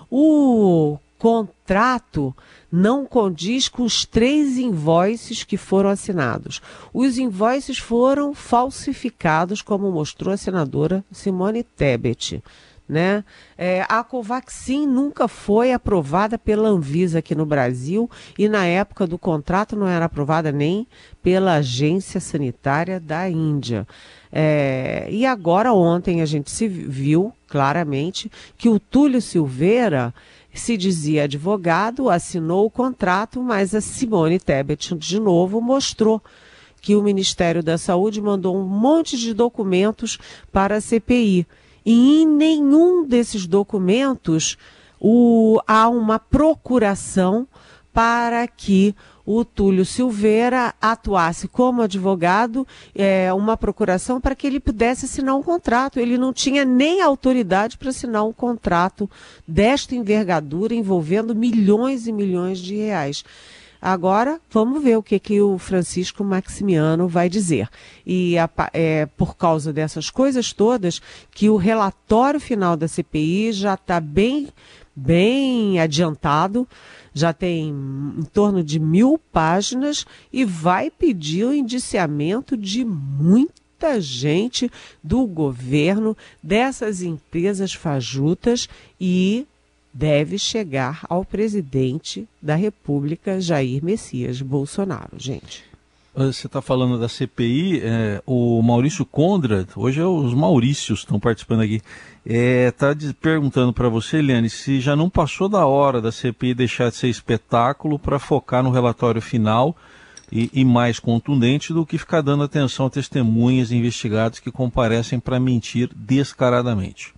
O 0.09 0.97
contrato 1.19 2.35
não 2.71 3.07
condiz 3.07 3.69
com 3.69 3.83
os 3.83 4.05
três 4.05 4.59
invoices 4.59 5.45
que 5.45 5.57
foram 5.57 5.91
assinados. 5.91 6.61
Os 6.93 7.19
invoices 7.19 7.79
foram 7.79 8.35
falsificados, 8.35 9.63
como 9.63 9.91
mostrou 9.91 10.33
a 10.33 10.37
senadora 10.37 11.05
Simone 11.11 11.63
Tebet. 11.63 12.43
Né? 12.89 13.25
É, 13.59 13.85
a 13.89 14.05
Covaxin 14.05 14.87
nunca 14.87 15.27
foi 15.27 15.73
aprovada 15.73 16.39
pela 16.39 16.69
Anvisa 16.69 17.19
aqui 17.19 17.35
no 17.35 17.45
Brasil 17.45 18.09
e 18.39 18.49
na 18.49 18.65
época 18.65 19.09
do 19.09 19.19
contrato 19.19 19.75
não 19.75 19.89
era 19.89 20.05
aprovada 20.05 20.53
nem 20.53 20.87
pela 21.21 21.55
Agência 21.55 22.21
Sanitária 22.21 23.01
da 23.01 23.29
Índia. 23.29 23.89
É, 24.31 25.09
e 25.11 25.27
agora 25.27 25.73
ontem 25.73 26.23
a 26.23 26.27
gente 26.27 26.49
se 26.49 26.69
viu 26.69 27.33
claramente 27.49 28.31
que 28.57 28.69
o 28.69 28.79
Túlio 28.79 29.21
Silveira 29.21 30.15
se 30.61 30.77
dizia 30.77 31.25
advogado, 31.25 32.09
assinou 32.09 32.67
o 32.67 32.71
contrato, 32.71 33.43
mas 33.43 33.75
a 33.75 33.81
Simone 33.81 34.39
Tebet, 34.39 34.95
de 34.95 35.21
novo, 35.21 35.61
mostrou 35.61 36.23
que 36.81 36.95
o 36.95 37.03
Ministério 37.03 37.63
da 37.63 37.77
Saúde 37.77 38.21
mandou 38.21 38.57
um 38.57 38.65
monte 38.65 39.17
de 39.17 39.35
documentos 39.35 40.19
para 40.53 40.77
a 40.77 40.81
CPI. 40.81 41.47
E 41.85 42.23
em 42.23 42.27
nenhum 42.27 43.05
desses 43.07 43.47
documentos 43.47 44.57
o, 45.01 45.61
há 45.67 45.89
uma 45.89 46.19
procuração 46.19 47.47
para 47.93 48.47
que 48.47 48.95
o 49.27 49.45
Túlio 49.45 49.85
Silveira 49.85 50.73
atuasse 50.81 51.49
como 51.49 51.83
advogado, 51.83 52.65
é, 52.95 53.33
uma 53.33 53.57
procuração 53.57 54.21
para 54.21 54.37
que 54.37 54.47
ele 54.47 54.61
pudesse 54.61 55.07
assinar 55.07 55.35
um 55.35 55.43
contrato. 55.43 55.99
Ele 55.99 56.17
não 56.17 56.33
tinha 56.33 56.65
nem 56.65 57.03
autoridade 57.03 57.77
para 57.77 57.91
assinar 57.91 58.25
um 58.25 58.33
contrato 58.33 59.11
desta 59.47 59.97
envergadura 59.97 60.75
envolvendo 60.75 61.35
milhões 61.35 62.07
e 62.07 62.13
milhões 62.13 62.61
de 62.61 62.77
reais. 62.77 63.25
Agora, 63.81 64.41
vamos 64.51 64.83
ver 64.83 64.97
o 64.97 65.03
que, 65.03 65.19
que 65.19 65.41
o 65.41 65.59
Francisco 65.59 66.25
Maximiano 66.25 67.09
vai 67.09 67.29
dizer. 67.29 67.69
E 68.07 68.37
é 68.73 69.07
por 69.17 69.37
causa 69.37 69.73
dessas 69.73 70.09
coisas 70.09 70.53
todas 70.53 71.01
que 71.31 71.51
o 71.51 71.57
relatório 71.57 72.41
final 72.41 72.77
da 72.77 72.89
CPI 72.89 73.53
já 73.53 73.75
está 73.75 74.01
bem, 74.01 74.49
bem 74.95 75.79
adiantado 75.79 76.67
já 77.17 77.33
tem 77.33 77.71
em 77.71 78.25
torno 78.25 78.63
de 78.63 78.79
mil 78.79 79.19
páginas 79.33 80.05
e 80.31 80.45
vai 80.45 80.91
pedir 80.91 81.47
o 81.47 81.55
indiciamento 81.55 82.59
de 82.59 82.85
muita 82.85 83.99
gente 83.99 84.71
do 85.03 85.27
governo, 85.27 86.15
dessas 86.43 87.01
empresas 87.01 87.73
fajutas 87.73 88.69
e 89.01 89.47
deve 89.95 90.39
chegar 90.39 91.07
ao 91.09 91.25
presidente 91.25 92.29
da 92.43 92.55
República, 92.55 93.41
Jair 93.41 93.83
Messias 93.83 94.43
Bolsonaro, 94.43 95.17
gente. 95.17 95.65
Você 96.17 96.47
está 96.47 96.63
falando 96.63 96.99
da 96.99 97.11
CPI, 97.11 97.83
é, 97.85 98.23
o 98.25 98.63
Maurício 98.63 99.05
Condrad, 99.05 99.69
hoje 99.77 100.01
é 100.01 100.05
os 100.07 100.33
Maurícios 100.33 101.01
estão 101.01 101.21
participando 101.21 101.61
aqui, 101.61 101.83
está 102.25 102.93
é, 102.93 103.13
perguntando 103.21 103.71
para 103.71 103.91
você, 103.91 104.17
Eliane, 104.17 104.49
se 104.49 104.81
já 104.81 104.97
não 104.97 105.11
passou 105.11 105.47
da 105.47 105.67
hora 105.67 106.01
da 106.01 106.11
CPI 106.11 106.55
deixar 106.55 106.89
de 106.89 106.97
ser 106.97 107.09
espetáculo 107.09 107.99
para 107.99 108.19
focar 108.19 108.63
no 108.63 108.71
relatório 108.71 109.21
final 109.21 109.77
e, 110.33 110.49
e, 110.55 110.65
mais 110.65 110.99
contundente 110.99 111.75
do 111.75 111.85
que 111.85 111.99
ficar 111.99 112.23
dando 112.23 112.45
atenção 112.45 112.87
a 112.87 112.91
testemunhas 112.91 113.71
e 113.71 113.77
investigados 113.77 114.39
que 114.39 114.51
comparecem 114.51 115.21
para 115.21 115.39
mentir 115.39 115.91
descaradamente. 115.95 117.16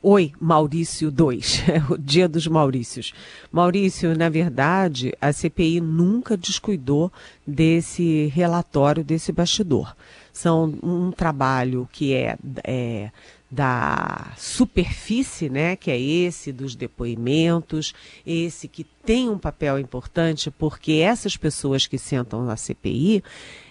Oi, 0.00 0.30
Maurício 0.40 1.10
2, 1.10 1.64
é 1.68 1.92
o 1.92 1.98
dia 1.98 2.28
dos 2.28 2.46
Maurícios. 2.46 3.12
Maurício, 3.50 4.16
na 4.16 4.28
verdade, 4.28 5.12
a 5.20 5.32
CPI 5.32 5.80
nunca 5.80 6.36
descuidou 6.36 7.12
desse 7.44 8.26
relatório, 8.26 9.02
desse 9.02 9.32
bastidor. 9.32 9.96
São 10.32 10.72
um 10.84 11.10
trabalho 11.10 11.88
que 11.90 12.14
é, 12.14 12.38
é 12.62 13.10
da 13.50 14.34
superfície, 14.36 15.48
né, 15.48 15.74
que 15.74 15.90
é 15.90 15.98
esse 15.98 16.52
dos 16.52 16.76
depoimentos, 16.76 17.92
esse 18.24 18.68
que 18.68 18.84
tem 18.84 19.28
um 19.28 19.38
papel 19.38 19.80
importante, 19.80 20.48
porque 20.48 20.92
essas 20.92 21.36
pessoas 21.36 21.88
que 21.88 21.98
sentam 21.98 22.44
na 22.44 22.56
CPI, 22.56 23.24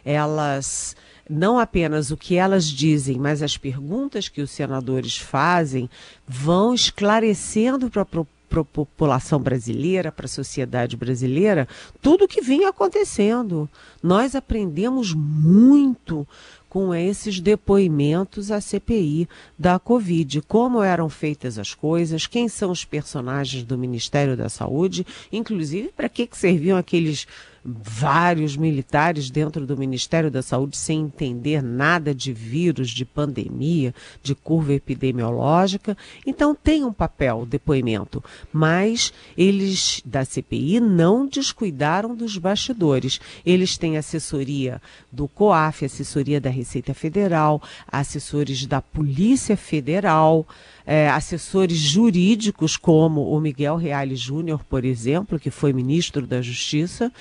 elas 0.04 0.94
não 1.30 1.60
apenas 1.60 2.12
o 2.12 2.18
que 2.18 2.36
elas 2.36 2.66
dizem, 2.66 3.18
mas 3.18 3.42
as 3.42 3.58
perguntas 3.58 4.30
que 4.30 4.42
os 4.42 4.52
senadores 4.52 5.18
fazem 5.18 5.90
vão 6.28 6.74
esclarecendo 6.74 7.90
para 7.90 8.02
a 8.04 8.06
para 8.50 8.62
a 8.62 8.66
população 8.66 9.40
brasileira, 9.40 10.12
para 10.12 10.26
a 10.26 10.30
sociedade 10.30 10.96
brasileira, 10.96 11.68
tudo 12.02 12.26
o 12.26 12.28
que 12.28 12.42
vinha 12.42 12.70
acontecendo. 12.70 13.70
Nós 14.02 14.36
aprendemos 14.36 15.14
muito 15.14 16.26
com 16.70 16.94
esses 16.94 17.40
depoimentos 17.40 18.52
à 18.52 18.60
CPI 18.60 19.28
da 19.58 19.80
Covid, 19.80 20.42
como 20.42 20.84
eram 20.84 21.10
feitas 21.10 21.58
as 21.58 21.74
coisas, 21.74 22.28
quem 22.28 22.48
são 22.48 22.72
os 22.72 22.84
personagens 22.84 23.64
do 23.64 23.78
Ministério 23.78 24.36
da 24.36 24.50
Saúde, 24.50 25.06
inclusive 25.32 25.90
para 25.96 26.10
que, 26.10 26.28
que 26.28 26.38
serviam 26.38 26.78
aqueles 26.78 27.26
vários 27.70 28.56
militares 28.56 29.30
dentro 29.30 29.66
do 29.68 29.76
Ministério 29.76 30.32
da 30.32 30.42
Saúde 30.42 30.78
sem 30.78 31.02
entender 31.02 31.62
nada 31.62 32.16
de 32.16 32.32
vírus, 32.32 32.90
de 32.90 33.04
pandemia, 33.04 33.94
de 34.24 34.34
curva 34.34 34.74
epidemiológica. 34.74 35.98
Então 36.26 36.56
tem 36.56 36.86
um 36.86 36.94
papel 36.94 37.46
depoimento, 37.46 38.24
mas 38.54 39.12
eles 39.38 40.02
da 40.06 40.24
CPI 40.24 40.80
não 40.80 41.28
descuidaram 41.28 42.16
dos 42.16 42.38
bastidores. 42.38 43.20
Eles 43.46 43.78
têm 43.78 43.98
assessoria 43.98 44.82
do 45.12 45.28
COAF, 45.28 45.84
assessoria 45.84 46.40
da 46.40 46.50
Receita 46.50 46.94
Federal, 46.94 47.62
assessores 47.92 48.66
da 48.66 48.82
Polícia 48.82 49.58
Federal 49.58 50.48
é, 50.88 51.10
assessores 51.10 51.78
jurídicos, 51.78 52.78
como 52.78 53.30
o 53.30 53.42
Miguel 53.42 53.76
Reale 53.76 54.16
Júnior, 54.16 54.64
por 54.64 54.86
exemplo, 54.86 55.38
que 55.38 55.52
foi 55.52 55.74
ministro 55.74 56.26
da 56.26 56.42
Justiça, 56.42 57.12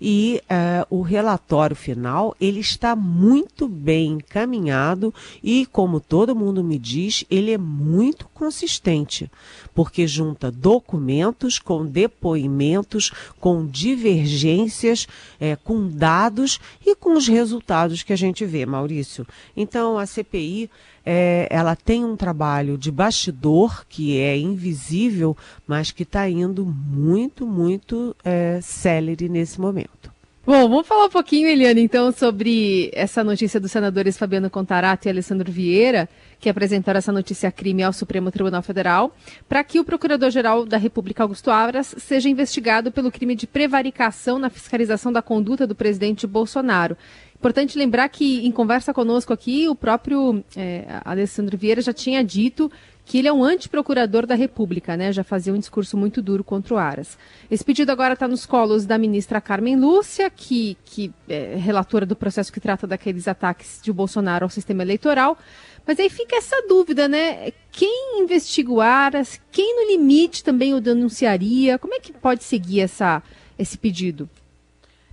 e 0.00 0.40
é, 0.48 0.86
o 0.90 1.02
relatório 1.02 1.76
final 1.76 2.36
ele 2.40 2.60
está 2.60 2.94
muito 2.96 3.68
bem 3.68 4.12
encaminhado 4.12 5.12
e, 5.42 5.66
como 5.66 6.00
todo 6.00 6.34
mundo 6.34 6.62
me 6.62 6.78
diz, 6.78 7.24
ele 7.30 7.52
é 7.52 7.58
muito 7.58 8.28
consistente, 8.28 9.30
porque 9.74 10.06
junta 10.06 10.50
documentos 10.50 11.58
com 11.58 11.86
depoimentos, 11.86 13.10
com 13.40 13.66
divergências, 13.66 15.06
é, 15.40 15.56
com 15.56 15.88
dados 15.88 16.60
e 16.84 16.94
com 16.94 17.14
os 17.16 17.28
resultados 17.28 18.02
que 18.02 18.12
a 18.12 18.16
gente 18.16 18.44
vê, 18.44 18.66
Maurício. 18.66 19.26
Então, 19.56 19.98
a 19.98 20.06
CPI 20.06 20.70
é, 21.04 21.46
ela 21.50 21.76
tem 21.76 22.04
um 22.04 22.16
trabalho 22.16 22.78
de 22.78 22.90
bastidor 22.90 23.84
que 23.88 24.18
é 24.18 24.36
invisível, 24.36 25.36
mas 25.66 25.90
que 25.90 26.02
está 26.02 26.28
indo 26.28 26.64
muito, 26.64 27.46
muito 27.46 28.16
é, 28.24 28.60
célere 28.62 29.28
nesse 29.28 29.60
momento. 29.60 30.14
Bom, 30.46 30.68
vamos 30.68 30.86
falar 30.86 31.06
um 31.06 31.10
pouquinho, 31.10 31.48
Eliane, 31.48 31.80
então, 31.80 32.12
sobre 32.12 32.90
essa 32.92 33.24
notícia 33.24 33.58
dos 33.58 33.72
senadores 33.72 34.18
Fabiano 34.18 34.50
Contarato 34.50 35.08
e 35.08 35.10
Alessandro 35.10 35.50
Vieira, 35.50 36.06
que 36.38 36.50
apresentaram 36.50 36.98
essa 36.98 37.10
notícia 37.10 37.50
crime 37.50 37.82
ao 37.82 37.94
Supremo 37.94 38.30
Tribunal 38.30 38.60
Federal, 38.60 39.16
para 39.48 39.64
que 39.64 39.80
o 39.80 39.84
Procurador-Geral 39.84 40.66
da 40.66 40.76
República, 40.76 41.22
Augusto 41.22 41.50
Aras, 41.50 41.94
seja 41.96 42.28
investigado 42.28 42.92
pelo 42.92 43.10
crime 43.10 43.34
de 43.34 43.46
prevaricação 43.46 44.38
na 44.38 44.50
fiscalização 44.50 45.10
da 45.10 45.22
conduta 45.22 45.66
do 45.66 45.74
presidente 45.74 46.26
Bolsonaro. 46.26 46.94
Importante 47.44 47.76
lembrar 47.76 48.08
que, 48.08 48.46
em 48.46 48.50
conversa 48.50 48.94
conosco 48.94 49.30
aqui, 49.30 49.68
o 49.68 49.74
próprio 49.74 50.42
é, 50.56 50.86
Alessandro 51.04 51.58
Vieira 51.58 51.82
já 51.82 51.92
tinha 51.92 52.24
dito 52.24 52.72
que 53.04 53.18
ele 53.18 53.28
é 53.28 53.32
um 53.34 53.44
antiprocurador 53.44 54.24
da 54.24 54.34
República, 54.34 54.96
né? 54.96 55.12
Já 55.12 55.22
fazia 55.22 55.52
um 55.52 55.58
discurso 55.58 55.94
muito 55.94 56.22
duro 56.22 56.42
contra 56.42 56.72
o 56.72 56.78
Aras. 56.78 57.18
Esse 57.50 57.62
pedido 57.62 57.92
agora 57.92 58.14
está 58.14 58.26
nos 58.26 58.46
colos 58.46 58.86
da 58.86 58.96
ministra 58.96 59.42
Carmen 59.42 59.76
Lúcia, 59.76 60.30
que, 60.30 60.78
que 60.86 61.12
é 61.28 61.56
relatora 61.56 62.06
do 62.06 62.16
processo 62.16 62.50
que 62.50 62.58
trata 62.58 62.86
daqueles 62.86 63.28
ataques 63.28 63.78
de 63.82 63.92
Bolsonaro 63.92 64.46
ao 64.46 64.50
sistema 64.50 64.82
eleitoral. 64.82 65.36
Mas 65.86 66.00
aí 66.00 66.08
fica 66.08 66.36
essa 66.36 66.66
dúvida, 66.66 67.06
né? 67.08 67.52
Quem 67.70 68.22
investiga 68.22 68.72
o 68.72 68.80
Aras? 68.80 69.38
Quem 69.52 69.82
no 69.82 69.92
limite 69.92 70.42
também 70.42 70.72
o 70.72 70.80
denunciaria? 70.80 71.78
Como 71.78 71.92
é 71.92 72.00
que 72.00 72.10
pode 72.10 72.42
seguir 72.42 72.80
essa, 72.80 73.22
esse 73.58 73.76
pedido? 73.76 74.30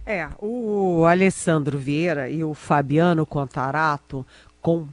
É, 0.05 0.27
o 0.39 1.05
Alessandro 1.05 1.77
Vieira 1.77 2.29
e 2.29 2.43
o 2.43 2.53
Fabiano 2.53 3.25
Contarato 3.25 4.25
com 4.61 4.87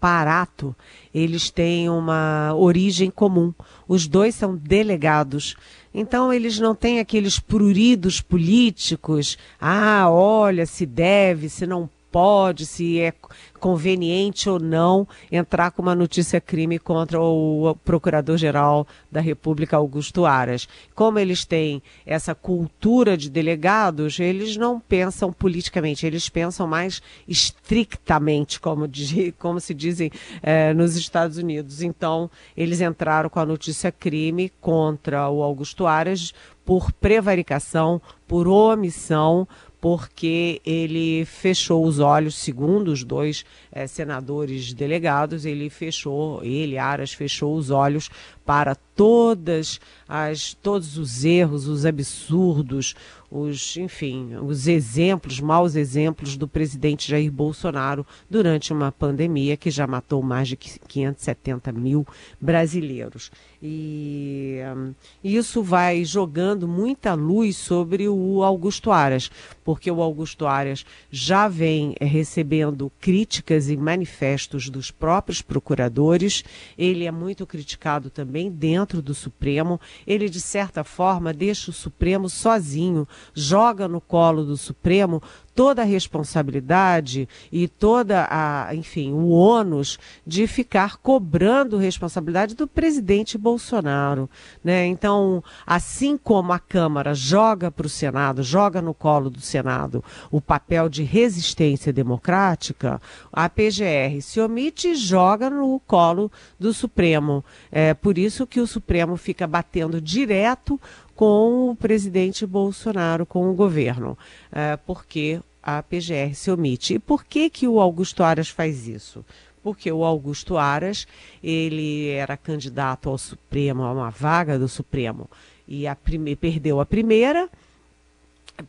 Parato, 0.00 0.76
eles 1.12 1.50
têm 1.50 1.90
uma 1.90 2.54
origem 2.54 3.10
comum. 3.10 3.52
Os 3.88 4.06
dois 4.06 4.34
são 4.34 4.54
delegados. 4.54 5.56
Então, 5.92 6.32
eles 6.32 6.60
não 6.60 6.72
têm 6.72 7.00
aqueles 7.00 7.40
pruridos 7.40 8.20
políticos. 8.20 9.36
Ah, 9.60 10.08
olha, 10.08 10.66
se 10.66 10.86
deve, 10.86 11.48
se 11.48 11.66
não 11.66 11.90
pode, 12.18 12.66
se 12.66 12.98
é 12.98 13.14
conveniente 13.60 14.50
ou 14.50 14.58
não 14.58 15.06
entrar 15.30 15.70
com 15.70 15.82
uma 15.82 15.94
notícia 15.94 16.40
crime 16.40 16.76
contra 16.76 17.20
o 17.20 17.76
Procurador-Geral 17.84 18.88
da 19.08 19.20
República, 19.20 19.76
Augusto 19.76 20.26
Aras. 20.26 20.68
Como 20.96 21.20
eles 21.20 21.44
têm 21.44 21.80
essa 22.04 22.34
cultura 22.34 23.16
de 23.16 23.30
delegados, 23.30 24.18
eles 24.18 24.56
não 24.56 24.80
pensam 24.80 25.32
politicamente, 25.32 26.04
eles 26.04 26.28
pensam 26.28 26.66
mais 26.66 27.00
estrictamente, 27.28 28.58
como, 28.58 28.88
como 29.38 29.60
se 29.60 29.72
dizem 29.72 30.10
é, 30.42 30.74
nos 30.74 30.96
Estados 30.96 31.38
Unidos. 31.38 31.82
Então, 31.82 32.28
eles 32.56 32.80
entraram 32.80 33.30
com 33.30 33.38
a 33.38 33.46
notícia 33.46 33.92
crime 33.92 34.50
contra 34.60 35.30
o 35.30 35.40
Augusto 35.40 35.86
Aras 35.86 36.34
por 36.68 36.92
prevaricação, 36.92 38.02
por 38.26 38.46
omissão, 38.46 39.48
porque 39.80 40.60
ele 40.64 41.24
fechou 41.24 41.84
os 41.84 41.98
olhos, 42.00 42.34
segundo 42.34 42.88
os 42.88 43.04
dois 43.04 43.44
é, 43.70 43.86
senadores 43.86 44.72
delegados, 44.72 45.44
ele 45.44 45.70
fechou, 45.70 46.42
ele, 46.42 46.76
Aras, 46.76 47.12
fechou 47.12 47.54
os 47.56 47.70
olhos 47.70 48.10
para 48.44 48.76
todas 48.98 49.80
as, 50.08 50.54
todos 50.54 50.98
os 50.98 51.24
erros, 51.24 51.68
os 51.68 51.86
absurdos, 51.86 52.96
os, 53.30 53.76
enfim, 53.76 54.36
os 54.36 54.66
exemplos, 54.66 55.38
maus 55.38 55.76
exemplos 55.76 56.36
do 56.36 56.48
presidente 56.48 57.10
Jair 57.10 57.30
Bolsonaro 57.30 58.06
durante 58.28 58.72
uma 58.72 58.90
pandemia 58.90 59.56
que 59.56 59.70
já 59.70 59.86
matou 59.86 60.22
mais 60.22 60.48
de 60.48 60.56
570 60.56 61.70
mil 61.72 62.06
brasileiros. 62.40 63.30
E 63.62 64.60
um, 64.74 64.94
isso 65.22 65.62
vai 65.62 66.04
jogando 66.04 66.66
muita 66.66 67.12
luz 67.12 67.56
sobre 67.56 68.08
o 68.08 68.42
Augusto 68.42 68.90
Aras, 68.90 69.30
porque 69.62 69.90
o 69.90 70.00
Augusto 70.00 70.46
Aras 70.46 70.86
já 71.10 71.48
vem 71.48 71.94
recebendo 72.00 72.90
críticas 72.98 73.68
e 73.68 73.76
manifestos 73.76 74.70
dos 74.70 74.90
próprios 74.90 75.42
procuradores, 75.42 76.44
ele 76.78 77.04
é 77.04 77.10
muito 77.10 77.46
criticado 77.46 78.08
também 78.08 78.50
dentro 78.50 78.87
do 78.96 79.14
Supremo, 79.14 79.80
ele 80.06 80.28
de 80.28 80.40
certa 80.40 80.82
forma 80.82 81.32
deixa 81.32 81.70
o 81.70 81.74
Supremo 81.74 82.28
sozinho 82.28 83.06
joga 83.34 83.86
no 83.86 84.00
colo 84.00 84.44
do 84.44 84.56
Supremo 84.56 85.22
toda 85.58 85.82
a 85.82 85.84
responsabilidade 85.84 87.28
e 87.50 87.66
toda 87.66 88.28
a, 88.30 88.72
enfim, 88.76 89.10
o 89.10 89.30
ônus 89.30 89.98
de 90.24 90.46
ficar 90.46 90.98
cobrando 90.98 91.76
responsabilidade 91.76 92.54
do 92.54 92.68
presidente 92.68 93.36
Bolsonaro, 93.36 94.30
né? 94.62 94.86
Então, 94.86 95.42
assim 95.66 96.16
como 96.16 96.52
a 96.52 96.60
Câmara 96.60 97.12
joga 97.12 97.72
para 97.72 97.88
o 97.88 97.90
Senado, 97.90 98.40
joga 98.40 98.80
no 98.80 98.94
colo 98.94 99.28
do 99.28 99.40
Senado 99.40 100.04
o 100.30 100.40
papel 100.40 100.88
de 100.88 101.02
resistência 101.02 101.92
democrática, 101.92 103.02
a 103.32 103.48
PGR 103.48 104.22
se 104.22 104.40
omite 104.40 104.90
e 104.90 104.94
joga 104.94 105.50
no 105.50 105.80
colo 105.88 106.30
do 106.56 106.72
Supremo. 106.72 107.44
É 107.72 107.94
por 107.94 108.16
isso 108.16 108.46
que 108.46 108.60
o 108.60 108.66
Supremo 108.66 109.16
fica 109.16 109.44
batendo 109.44 110.00
direto 110.00 110.80
com 111.18 111.70
o 111.70 111.74
presidente 111.74 112.46
Bolsonaro, 112.46 113.26
com 113.26 113.50
o 113.50 113.52
governo, 113.52 114.16
é, 114.52 114.76
porque 114.76 115.40
a 115.62 115.82
PGR 115.82 116.34
se 116.34 116.50
omite. 116.50 116.94
E 116.94 116.98
por 116.98 117.24
que, 117.24 117.50
que 117.50 117.68
o 117.68 117.80
Augusto 117.80 118.22
Aras 118.22 118.48
faz 118.48 118.86
isso? 118.86 119.24
Porque 119.62 119.90
o 119.90 120.04
Augusto 120.04 120.56
Aras, 120.56 121.06
ele 121.42 122.08
era 122.08 122.36
candidato 122.36 123.08
ao 123.08 123.18
Supremo, 123.18 123.82
a 123.82 123.92
uma 123.92 124.10
vaga 124.10 124.58
do 124.58 124.68
Supremo, 124.68 125.28
e 125.66 125.86
a 125.86 125.96
perdeu 126.40 126.80
a 126.80 126.86
primeira, 126.86 127.50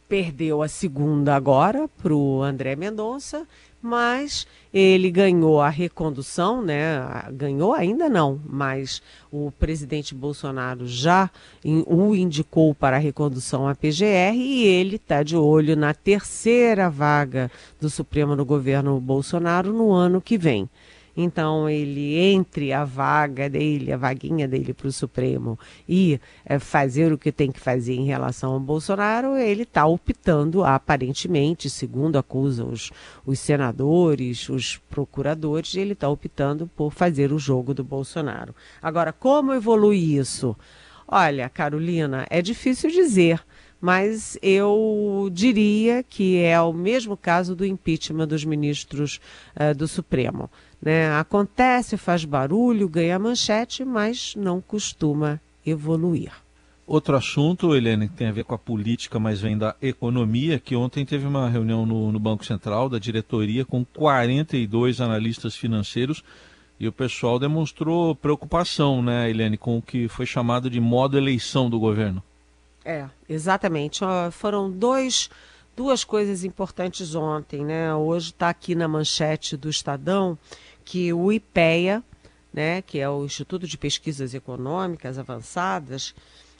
perdeu 0.08 0.62
a 0.62 0.67
segunda 0.67 1.36
agora 1.36 1.88
para 2.02 2.13
o 2.13 2.41
André 2.41 2.75
Mendonça 2.75 3.47
mas 3.82 4.45
ele 4.73 5.10
ganhou 5.10 5.62
a 5.62 5.69
recondução, 5.69 6.62
né? 6.62 6.99
Ganhou 7.32 7.73
ainda 7.73 8.10
não, 8.10 8.39
mas 8.45 9.02
o 9.32 9.52
presidente 9.52 10.13
Bolsonaro 10.13 10.86
já 10.86 11.30
o 11.86 12.13
indicou 12.13 12.75
para 12.75 12.97
a 12.97 12.99
recondução 12.99 13.67
à 13.67 13.73
PGR 13.73 14.36
e 14.36 14.65
ele 14.65 14.97
está 14.97 15.23
de 15.23 15.36
olho 15.36 15.75
na 15.75 15.93
terceira 15.93 16.89
vaga 16.89 17.49
do 17.80 17.89
Supremo 17.89 18.36
no 18.36 18.45
governo 18.45 18.99
Bolsonaro 18.99 19.71
no 19.71 19.91
ano 19.91 20.21
que 20.21 20.38
vem. 20.38 20.69
Então, 21.21 21.69
ele, 21.69 22.15
entre 22.15 22.71
a 22.71 22.86
vaga 22.86 23.49
dele, 23.49 23.91
a 23.91 23.97
vaguinha 23.97 24.47
dele 24.47 24.73
para 24.73 24.88
o 24.88 24.91
Supremo 24.91 25.60
e 25.88 26.17
é, 26.45 26.58
fazer 26.58 27.12
o 27.12 27.17
que 27.17 27.29
tem 27.29 27.51
que 27.51 27.60
fazer 27.60 27.93
em 27.95 28.05
relação 28.05 28.53
ao 28.53 28.60
Bolsonaro, 28.62 29.36
ele 29.36 29.63
está 29.63 29.86
optando, 29.86 30.63
aparentemente, 30.63 31.69
segundo 31.69 32.17
acusam 32.17 32.69
os, 32.69 32.89
os 33.25 33.38
senadores, 33.38 34.47
os 34.47 34.77
procuradores, 34.77 35.75
ele 35.75 35.91
está 35.91 36.08
optando 36.08 36.67
por 36.67 36.93
fazer 36.93 37.34
o 37.34 37.38
jogo 37.38 37.73
do 37.73 37.84
Bolsonaro. 37.84 38.55
Agora, 38.82 39.12
como 39.12 39.53
evolui 39.53 39.97
isso? 39.97 40.55
Olha, 41.05 41.49
Carolina, 41.49 42.25
é 42.29 42.41
difícil 42.41 42.89
dizer 42.89 43.43
mas 43.82 44.38
eu 44.41 45.29
diria 45.32 46.03
que 46.03 46.43
é 46.43 46.60
o 46.60 46.73
mesmo 46.73 47.15
caso 47.15 47.55
do 47.55 47.65
impeachment 47.65 48.27
dos 48.27 48.43
ministros 48.43 49.21
uh, 49.55 49.73
do 49.73 49.88
Supremo. 49.88 50.49
Né? 50.81 51.11
Acontece, 51.17 51.97
faz 51.97 52.23
barulho, 52.25 52.87
ganha 52.87 53.19
manchete, 53.19 53.83
mas 53.83 54.33
não 54.35 54.61
costuma 54.61 55.39
evoluir. 55.65 56.31
Outro 56.87 57.15
assunto, 57.15 57.75
Helene, 57.75 58.09
que 58.09 58.15
tem 58.15 58.27
a 58.27 58.31
ver 58.31 58.43
com 58.43 58.55
a 58.55 58.57
política, 58.57 59.19
mas 59.19 59.39
vem 59.39 59.55
da 59.55 59.75
economia, 59.79 60.57
que 60.57 60.75
ontem 60.75 61.05
teve 61.05 61.27
uma 61.27 61.47
reunião 61.47 61.85
no, 61.85 62.11
no 62.11 62.19
Banco 62.19 62.43
Central, 62.43 62.89
da 62.89 62.97
diretoria, 62.97 63.63
com 63.63 63.85
42 63.85 64.99
analistas 64.99 65.55
financeiros, 65.55 66.23
e 66.79 66.87
o 66.87 66.91
pessoal 66.91 67.37
demonstrou 67.37 68.15
preocupação, 68.15 69.03
né, 69.03 69.29
Helene, 69.29 69.55
com 69.55 69.77
o 69.77 69.81
que 69.83 70.07
foi 70.07 70.25
chamado 70.25 70.67
de 70.67 70.79
modo 70.79 71.15
eleição 71.15 71.69
do 71.69 71.79
governo. 71.79 72.23
É, 72.83 73.05
exatamente. 73.27 73.99
Foram 74.31 74.71
dois 74.71 75.29
duas 75.77 76.03
coisas 76.03 76.43
importantes 76.43 77.15
ontem, 77.15 77.63
né? 77.63 77.93
Hoje 77.93 78.31
está 78.31 78.49
aqui 78.49 78.75
na 78.75 78.85
manchete 78.85 79.55
do 79.55 79.69
Estadão 79.69 80.37
que 80.89 81.13
o 81.13 81.32
IPEA, 81.32 82.04
né, 82.52 82.82
que 82.82 82.97
é 82.97 83.08
o 83.08 83.23
Instituto 83.23 83.67
de 83.67 83.78
Pesquisas 83.78 84.34
Econômicas 84.34 85.19
Avançadas, 85.19 86.15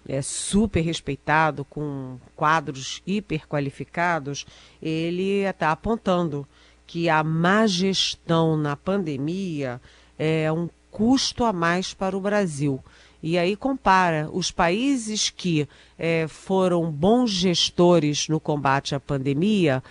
é 0.08 0.22
super 0.22 0.82
respeitado, 0.82 1.65
com 1.65 2.20
quadros 2.36 3.02
hiper 3.08 3.48
qualificados, 3.48 4.46
ele 4.80 5.42
está 5.42 5.72
apontando 5.72 6.48
que 6.86 7.10
a 7.10 7.24
má 7.24 7.65
gestão 7.65 8.56
na 8.56 8.76
pandemia 8.76 9.82
é 10.15 10.52
um 10.52 10.70
custo 10.92 11.44
a 11.44 11.52
mais 11.52 11.96
para 11.96 12.15
o 12.15 12.22
Brasil. 12.22 12.84
E 13.24 13.36
aí 13.36 13.56
compara 13.56 14.30
os 14.32 14.52
países 14.52 15.32
que 15.32 15.68
é, 15.98 16.28
foram 16.28 16.92
bons 16.92 17.32
gestores 17.32 18.28
no 18.28 18.39
combate 18.39 18.94
à 18.94 19.00
pandemia 19.00 19.82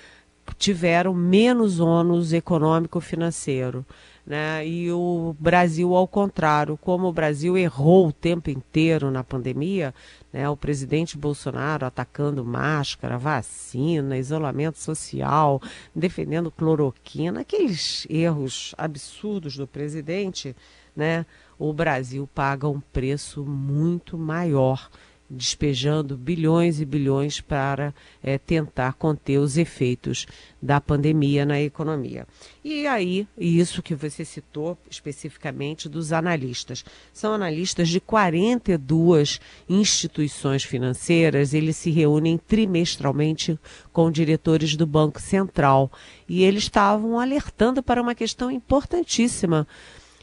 tiveram 0.57 1.13
menos 1.13 1.81
ônus 1.81 2.33
econômico-financeiro 2.33 3.85
né? 4.29 4.67
E 4.69 4.93
o 4.93 5.35
Brasil, 5.41 5.95
ao 5.95 6.07
contrário, 6.07 6.77
como 6.77 7.07
o 7.07 7.13
Brasil 7.13 7.57
errou 7.57 8.09
o 8.09 8.13
tempo 8.13 8.51
inteiro 8.51 9.11
na 9.11 9.25
pandemia, 9.25 9.95
né? 10.31 10.47
o 10.51 10.55
presidente 10.57 11.17
Bolsonaro 11.17 11.87
atacando 11.87 12.45
máscara, 12.45 13.17
vacina, 13.17 14.19
isolamento 14.19 14.79
social, 14.79 15.63
defendendo 15.97 16.51
cloroquina, 16.51 17.41
aqueles 17.41 18.07
erros 18.11 18.75
absurdos 18.77 19.57
do 19.57 19.67
presidente, 19.67 20.55
né? 20.95 21.25
o 21.59 21.73
Brasil 21.73 22.29
paga 22.35 22.69
um 22.69 22.81
preço 22.81 23.43
muito 23.47 24.19
maior 24.19 24.91
despejando 25.31 26.17
bilhões 26.17 26.81
e 26.81 26.85
bilhões 26.85 27.41
para 27.41 27.95
é, 28.23 28.39
tentar 28.39 28.95
conter 28.95 29.39
os 29.39 29.59
efeitos 29.59 30.27
da 30.61 30.81
pandemia 30.81 31.45
na 31.45 31.61
economia. 31.61 32.27
E 32.65 32.87
aí, 32.87 33.29
isso 33.37 33.83
que 33.83 33.95
você 33.95 34.25
citou 34.25 34.77
especificamente 34.91 35.89
dos 35.89 36.13
analistas. 36.13 36.85
São 37.13 37.33
analistas 37.33 37.89
de 37.89 38.01
42 38.01 39.41
instituições 39.69 40.65
financeiras, 40.65 41.53
eles 41.53 41.77
se 41.77 41.91
reúnem 41.91 42.39
trimestralmente 42.39 43.59
com 43.93 44.11
diretores 44.11 44.77
do 44.77 44.87
Banco 44.87 45.21
Central. 45.21 45.93
E 46.29 46.43
eles 46.43 46.65
estavam 46.65 47.21
alertando 47.21 47.83
para 47.83 48.03
uma 48.03 48.15
questão 48.15 48.51
importantíssima 48.51 49.67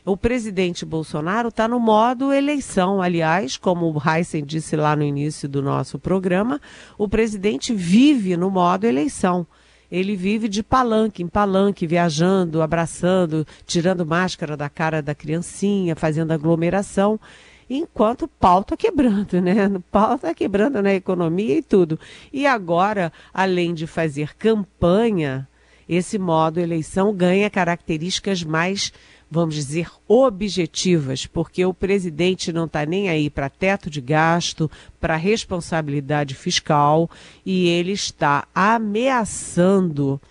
o 0.05 0.15
presidente 0.15 0.85
Bolsonaro 0.85 1.47
está 1.47 1.67
no 1.67 1.79
modo 1.79 2.31
eleição. 2.31 3.01
Aliás, 3.01 3.57
como 3.57 3.91
o 3.91 3.99
Heisen 3.99 4.45
disse 4.45 4.75
lá 4.75 4.95
no 4.95 5.03
início 5.03 5.49
do 5.49 5.63
nosso 5.63 5.97
programa, 5.97 6.61
o 6.97 7.09
presidente 7.09 7.73
vive 7.73 8.37
no 8.37 8.51
modo 8.51 8.85
eleição. 8.85 9.47
Ele 9.91 10.15
vive 10.15 10.47
de 10.47 10.61
palanque 10.61 11.23
em 11.23 11.27
palanque, 11.27 11.87
viajando, 11.87 12.61
abraçando, 12.61 13.45
tirando 13.65 14.05
máscara 14.05 14.55
da 14.55 14.69
cara 14.69 15.01
da 15.01 15.15
criancinha, 15.15 15.95
fazendo 15.95 16.31
aglomeração 16.31 17.19
enquanto 17.67 18.23
o 18.23 18.27
pau 18.27 18.61
está 18.61 18.77
quebrando, 18.77 19.41
né? 19.41 19.67
O 19.67 19.81
pau 19.81 20.15
está 20.15 20.33
quebrando 20.35 20.83
na 20.83 20.93
economia 20.93 21.57
e 21.57 21.63
tudo. 21.63 21.99
E 22.31 22.45
agora, 22.45 23.11
além 23.33 23.73
de 23.73 23.87
fazer 23.87 24.35
campanha, 24.35 25.47
esse 25.87 26.17
modo 26.17 26.59
eleição 26.59 27.13
ganha 27.13 27.49
características 27.49 28.43
mais 28.43 28.91
vamos 29.29 29.55
dizer, 29.55 29.87
objetivas, 30.07 31.25
porque 31.25 31.65
o 31.65 31.73
presidente 31.73 32.53
não 32.53 32.65
está 32.65 32.85
nem 32.85 33.09
aí 33.09 33.29
para 33.29 33.49
teto 33.49 33.89
de 33.89 33.99
gasto, 33.99 34.69
para 34.99 35.15
responsabilidade 35.15 36.35
fiscal, 36.35 37.09
e 37.45 37.67
ele 37.67 37.91
está 37.91 38.47
ameaçando 38.53 40.21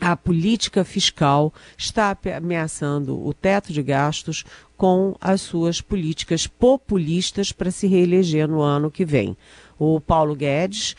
a 0.00 0.16
política 0.16 0.84
fiscal, 0.84 1.52
está 1.78 2.16
ameaçando 2.36 3.24
o 3.24 3.32
teto 3.32 3.72
de 3.72 3.82
gastos 3.82 4.44
com 4.76 5.14
as 5.20 5.40
suas 5.40 5.80
políticas 5.80 6.46
populistas 6.46 7.52
para 7.52 7.70
se 7.70 7.86
reeleger 7.86 8.48
no 8.48 8.60
ano 8.60 8.90
que 8.90 9.04
vem. 9.04 9.36
O 9.78 10.00
Paulo 10.00 10.34
Guedes, 10.34 10.96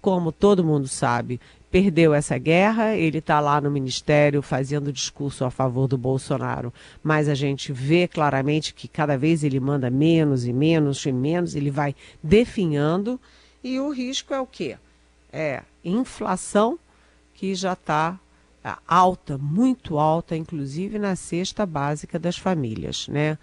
como 0.00 0.32
todo 0.32 0.64
mundo 0.64 0.88
sabe, 0.88 1.40
perdeu 1.74 2.14
essa 2.14 2.38
guerra, 2.38 2.94
ele 2.94 3.18
está 3.18 3.40
lá 3.40 3.60
no 3.60 3.68
ministério 3.68 4.40
fazendo 4.40 4.92
discurso 4.92 5.44
a 5.44 5.50
favor 5.50 5.88
do 5.88 5.98
Bolsonaro, 5.98 6.72
mas 7.02 7.28
a 7.28 7.34
gente 7.34 7.72
vê 7.72 8.06
claramente 8.06 8.72
que 8.72 8.86
cada 8.86 9.18
vez 9.18 9.42
ele 9.42 9.58
manda 9.58 9.90
menos 9.90 10.46
e 10.46 10.52
menos 10.52 11.04
e 11.04 11.10
menos, 11.10 11.56
ele 11.56 11.72
vai 11.72 11.96
definhando, 12.22 13.20
e 13.64 13.80
o 13.80 13.90
risco 13.90 14.32
é 14.32 14.40
o 14.40 14.46
quê? 14.46 14.76
É 15.32 15.62
inflação 15.84 16.78
que 17.34 17.56
já 17.56 17.72
está 17.72 18.20
é, 18.62 18.72
alta, 18.86 19.36
muito 19.36 19.98
alta, 19.98 20.36
inclusive 20.36 20.96
na 20.96 21.16
cesta 21.16 21.66
básica 21.66 22.20
das 22.20 22.38
famílias, 22.38 23.08
né? 23.08 23.36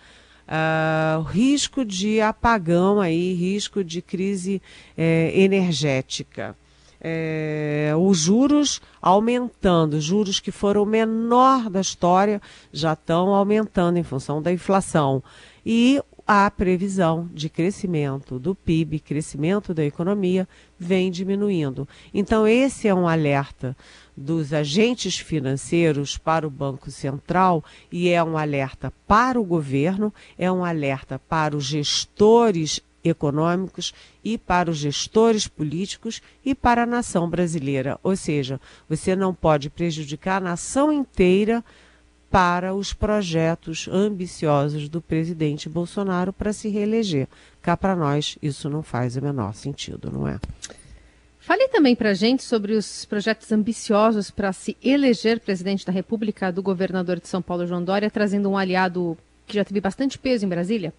Uh, 0.47 1.21
risco 1.23 1.83
de 1.83 2.21
apagão 2.21 3.01
aí, 3.01 3.33
risco 3.33 3.83
de 3.83 4.01
crise 4.01 4.61
é, 4.97 5.33
energética 5.35 6.55
é, 7.01 7.91
os 7.97 8.19
juros 8.19 8.79
aumentando, 9.01 9.99
juros 9.99 10.39
que 10.39 10.51
foram 10.51 10.83
o 10.83 10.85
menor 10.85 11.69
da 11.69 11.81
história 11.81 12.39
já 12.71 12.93
estão 12.93 13.33
aumentando 13.33 13.97
em 13.97 14.03
função 14.03 14.41
da 14.41 14.53
inflação. 14.53 15.23
E 15.65 16.01
a 16.25 16.49
previsão 16.49 17.29
de 17.33 17.49
crescimento 17.49 18.39
do 18.39 18.55
PIB, 18.55 18.99
crescimento 18.99 19.73
da 19.73 19.83
economia, 19.83 20.47
vem 20.79 21.11
diminuindo. 21.11 21.87
Então, 22.13 22.47
esse 22.47 22.87
é 22.87 22.93
um 22.93 23.07
alerta 23.07 23.75
dos 24.15 24.53
agentes 24.53 25.17
financeiros 25.17 26.17
para 26.17 26.45
o 26.45 26.49
Banco 26.49 26.91
Central 26.91 27.63
e 27.91 28.09
é 28.09 28.23
um 28.23 28.37
alerta 28.37 28.93
para 29.07 29.41
o 29.41 29.43
governo, 29.43 30.13
é 30.37 30.51
um 30.51 30.63
alerta 30.63 31.19
para 31.19 31.57
os 31.57 31.65
gestores 31.65 32.79
econômicos 33.03 33.93
e 34.23 34.37
para 34.37 34.69
os 34.69 34.77
gestores 34.77 35.47
políticos 35.47 36.21
e 36.45 36.53
para 36.53 36.83
a 36.83 36.85
nação 36.85 37.29
brasileira. 37.29 37.99
Ou 38.03 38.15
seja, 38.15 38.59
você 38.87 39.15
não 39.15 39.33
pode 39.33 39.69
prejudicar 39.69 40.37
a 40.37 40.45
nação 40.45 40.91
inteira 40.91 41.63
para 42.29 42.73
os 42.73 42.93
projetos 42.93 43.89
ambiciosos 43.91 44.87
do 44.87 45.01
presidente 45.01 45.67
Bolsonaro 45.67 46.31
para 46.31 46.53
se 46.53 46.69
reeleger. 46.69 47.27
Cá 47.61 47.75
para 47.75 47.95
nós, 47.95 48.37
isso 48.41 48.69
não 48.69 48.81
faz 48.81 49.17
o 49.17 49.21
menor 49.21 49.53
sentido, 49.53 50.09
não 50.09 50.25
é? 50.25 50.39
Fale 51.41 51.67
também 51.67 51.95
para 51.95 52.11
a 52.11 52.13
gente 52.13 52.43
sobre 52.43 52.73
os 52.73 53.03
projetos 53.03 53.51
ambiciosos 53.51 54.31
para 54.31 54.53
se 54.53 54.77
eleger 54.81 55.39
presidente 55.39 55.85
da 55.85 55.91
República 55.91 56.51
do 56.51 56.61
governador 56.61 57.19
de 57.19 57.27
São 57.27 57.41
Paulo, 57.41 57.67
João 57.67 57.83
Dória, 57.83 58.09
trazendo 58.09 58.49
um 58.49 58.57
aliado 58.57 59.17
que 59.45 59.55
já 59.55 59.65
teve 59.65 59.81
bastante 59.81 60.17
peso 60.17 60.45
em 60.45 60.49
Brasília. 60.49 60.93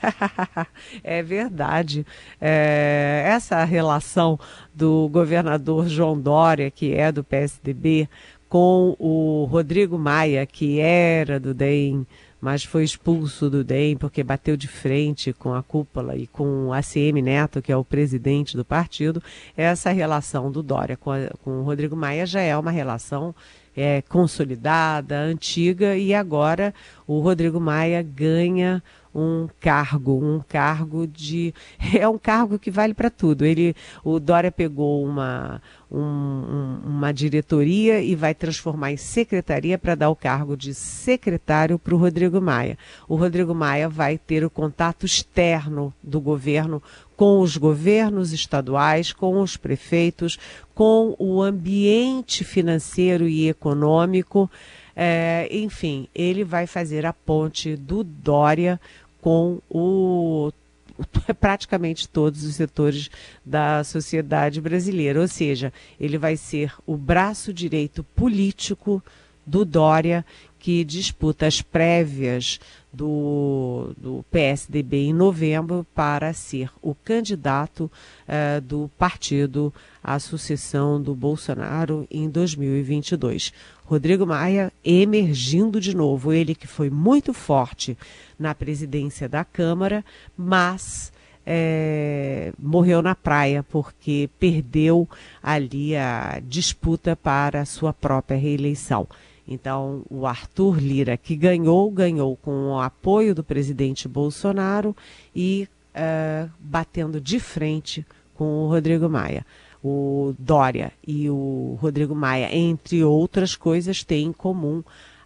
é 1.02 1.22
verdade. 1.22 2.06
É, 2.40 3.24
essa 3.26 3.62
relação 3.64 4.38
do 4.74 5.08
governador 5.10 5.88
João 5.88 6.18
Dória, 6.18 6.70
que 6.70 6.94
é 6.94 7.10
do 7.12 7.22
PSDB, 7.22 8.08
com 8.48 8.94
o 8.98 9.46
Rodrigo 9.50 9.98
Maia, 9.98 10.44
que 10.44 10.78
era 10.78 11.40
do 11.40 11.54
DEM, 11.54 12.06
mas 12.38 12.64
foi 12.64 12.84
expulso 12.84 13.48
do 13.48 13.62
DEM 13.62 13.96
porque 13.96 14.22
bateu 14.22 14.56
de 14.56 14.68
frente 14.68 15.32
com 15.32 15.54
a 15.54 15.62
cúpula 15.62 16.16
e 16.16 16.26
com 16.26 16.66
o 16.66 16.72
ACM 16.72 17.22
Neto, 17.22 17.62
que 17.62 17.72
é 17.72 17.76
o 17.76 17.84
presidente 17.84 18.56
do 18.56 18.64
partido, 18.64 19.22
essa 19.56 19.90
relação 19.90 20.50
do 20.50 20.62
Dória 20.62 20.96
com, 20.96 21.12
a, 21.12 21.28
com 21.42 21.60
o 21.60 21.62
Rodrigo 21.62 21.96
Maia 21.96 22.26
já 22.26 22.40
é 22.40 22.54
uma 22.54 22.70
relação 22.70 23.34
é, 23.76 24.02
consolidada, 24.02 25.18
antiga, 25.18 25.96
e 25.96 26.12
agora 26.12 26.74
o 27.06 27.20
Rodrigo 27.20 27.60
Maia 27.60 28.02
ganha 28.02 28.82
um 29.14 29.48
cargo, 29.60 30.18
um 30.22 30.40
cargo 30.40 31.06
de 31.06 31.54
é 31.98 32.08
um 32.08 32.18
cargo 32.18 32.58
que 32.58 32.70
vale 32.70 32.94
para 32.94 33.10
tudo. 33.10 33.44
Ele, 33.44 33.74
o 34.04 34.18
Dória 34.18 34.50
pegou 34.50 35.04
uma 35.04 35.60
um, 35.90 36.00
um, 36.00 36.80
uma 36.86 37.12
diretoria 37.12 38.00
e 38.00 38.14
vai 38.14 38.34
transformar 38.34 38.92
em 38.92 38.96
secretaria 38.96 39.76
para 39.76 39.94
dar 39.94 40.08
o 40.08 40.16
cargo 40.16 40.56
de 40.56 40.72
secretário 40.72 41.78
para 41.78 41.94
o 41.94 41.98
Rodrigo 41.98 42.40
Maia. 42.40 42.78
O 43.06 43.14
Rodrigo 43.14 43.54
Maia 43.54 43.88
vai 43.88 44.16
ter 44.16 44.42
o 44.42 44.50
contato 44.50 45.04
externo 45.04 45.92
do 46.02 46.18
governo 46.18 46.82
com 47.14 47.40
os 47.40 47.56
governos 47.56 48.32
estaduais, 48.32 49.12
com 49.12 49.40
os 49.40 49.56
prefeitos, 49.56 50.38
com 50.74 51.14
o 51.18 51.42
ambiente 51.42 52.42
financeiro 52.42 53.28
e 53.28 53.48
econômico. 53.48 54.50
É, 54.96 55.48
enfim, 55.50 56.08
ele 56.14 56.42
vai 56.42 56.66
fazer 56.66 57.06
a 57.06 57.12
ponte 57.12 57.76
do 57.76 58.02
Dória 58.02 58.80
com 59.22 59.60
o 59.70 60.52
praticamente 61.40 62.08
todos 62.08 62.44
os 62.44 62.56
setores 62.56 63.08
da 63.46 63.82
sociedade 63.84 64.60
brasileira. 64.60 65.20
Ou 65.20 65.28
seja, 65.28 65.72
ele 65.98 66.18
vai 66.18 66.36
ser 66.36 66.74
o 66.84 66.96
braço 66.96 67.52
direito 67.52 68.04
político 68.14 69.02
do 69.46 69.64
Dória, 69.64 70.24
que 70.58 70.84
disputa 70.84 71.46
as 71.46 71.60
prévias 71.60 72.60
do, 72.92 73.92
do 73.96 74.24
PSDB 74.30 75.06
em 75.06 75.12
novembro 75.12 75.84
para 75.92 76.32
ser 76.32 76.70
o 76.80 76.94
candidato 76.94 77.90
uh, 78.28 78.60
do 78.60 78.88
partido 78.96 79.74
à 80.02 80.20
sucessão 80.20 81.02
do 81.02 81.14
Bolsonaro 81.14 82.06
em 82.08 82.28
2022. 82.28 83.52
Rodrigo 83.92 84.26
Maia 84.26 84.72
emergindo 84.82 85.78
de 85.78 85.94
novo, 85.94 86.32
ele 86.32 86.54
que 86.54 86.66
foi 86.66 86.88
muito 86.88 87.34
forte 87.34 87.94
na 88.38 88.54
presidência 88.54 89.28
da 89.28 89.44
Câmara, 89.44 90.02
mas 90.34 91.12
é, 91.44 92.54
morreu 92.58 93.02
na 93.02 93.14
praia 93.14 93.62
porque 93.62 94.30
perdeu 94.40 95.06
ali 95.42 95.94
a 95.94 96.40
disputa 96.42 97.14
para 97.14 97.60
a 97.60 97.66
sua 97.66 97.92
própria 97.92 98.38
reeleição. 98.38 99.06
Então, 99.46 100.02
o 100.08 100.26
Arthur 100.26 100.78
Lira, 100.78 101.18
que 101.18 101.36
ganhou, 101.36 101.90
ganhou 101.90 102.34
com 102.36 102.68
o 102.68 102.80
apoio 102.80 103.34
do 103.34 103.44
presidente 103.44 104.08
Bolsonaro 104.08 104.96
e 105.36 105.68
uh, 105.94 106.50
batendo 106.58 107.20
de 107.20 107.38
frente 107.38 108.06
com 108.34 108.64
o 108.64 108.68
Rodrigo 108.68 109.06
Maia. 109.06 109.44
O 109.82 110.34
Dória 110.38 110.92
e 111.06 111.28
o 111.28 111.76
Rodrigo 111.80 112.14
Maia, 112.14 112.54
entre 112.54 113.02
outras 113.02 113.56
coisas, 113.56 114.04
têm 114.04 114.26
em 114.26 114.32
comum 114.32 114.82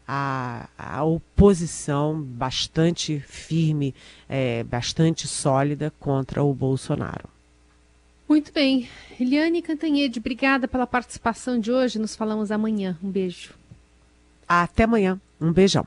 a, 0.08 0.68
a 0.78 1.04
oposição 1.04 2.20
bastante 2.20 3.18
firme, 3.20 3.94
é, 4.28 4.62
bastante 4.64 5.26
sólida 5.26 5.92
contra 5.98 6.42
o 6.42 6.54
Bolsonaro. 6.54 7.28
Muito 8.28 8.52
bem. 8.52 8.88
Eliane 9.20 9.62
Cantanhede, 9.62 10.18
obrigada 10.18 10.66
pela 10.66 10.86
participação 10.86 11.58
de 11.58 11.70
hoje. 11.70 11.98
Nos 11.98 12.16
falamos 12.16 12.50
amanhã. 12.50 12.96
Um 13.02 13.10
beijo. 13.10 13.54
Até 14.48 14.84
amanhã. 14.84 15.20
Um 15.40 15.52
beijão. 15.52 15.86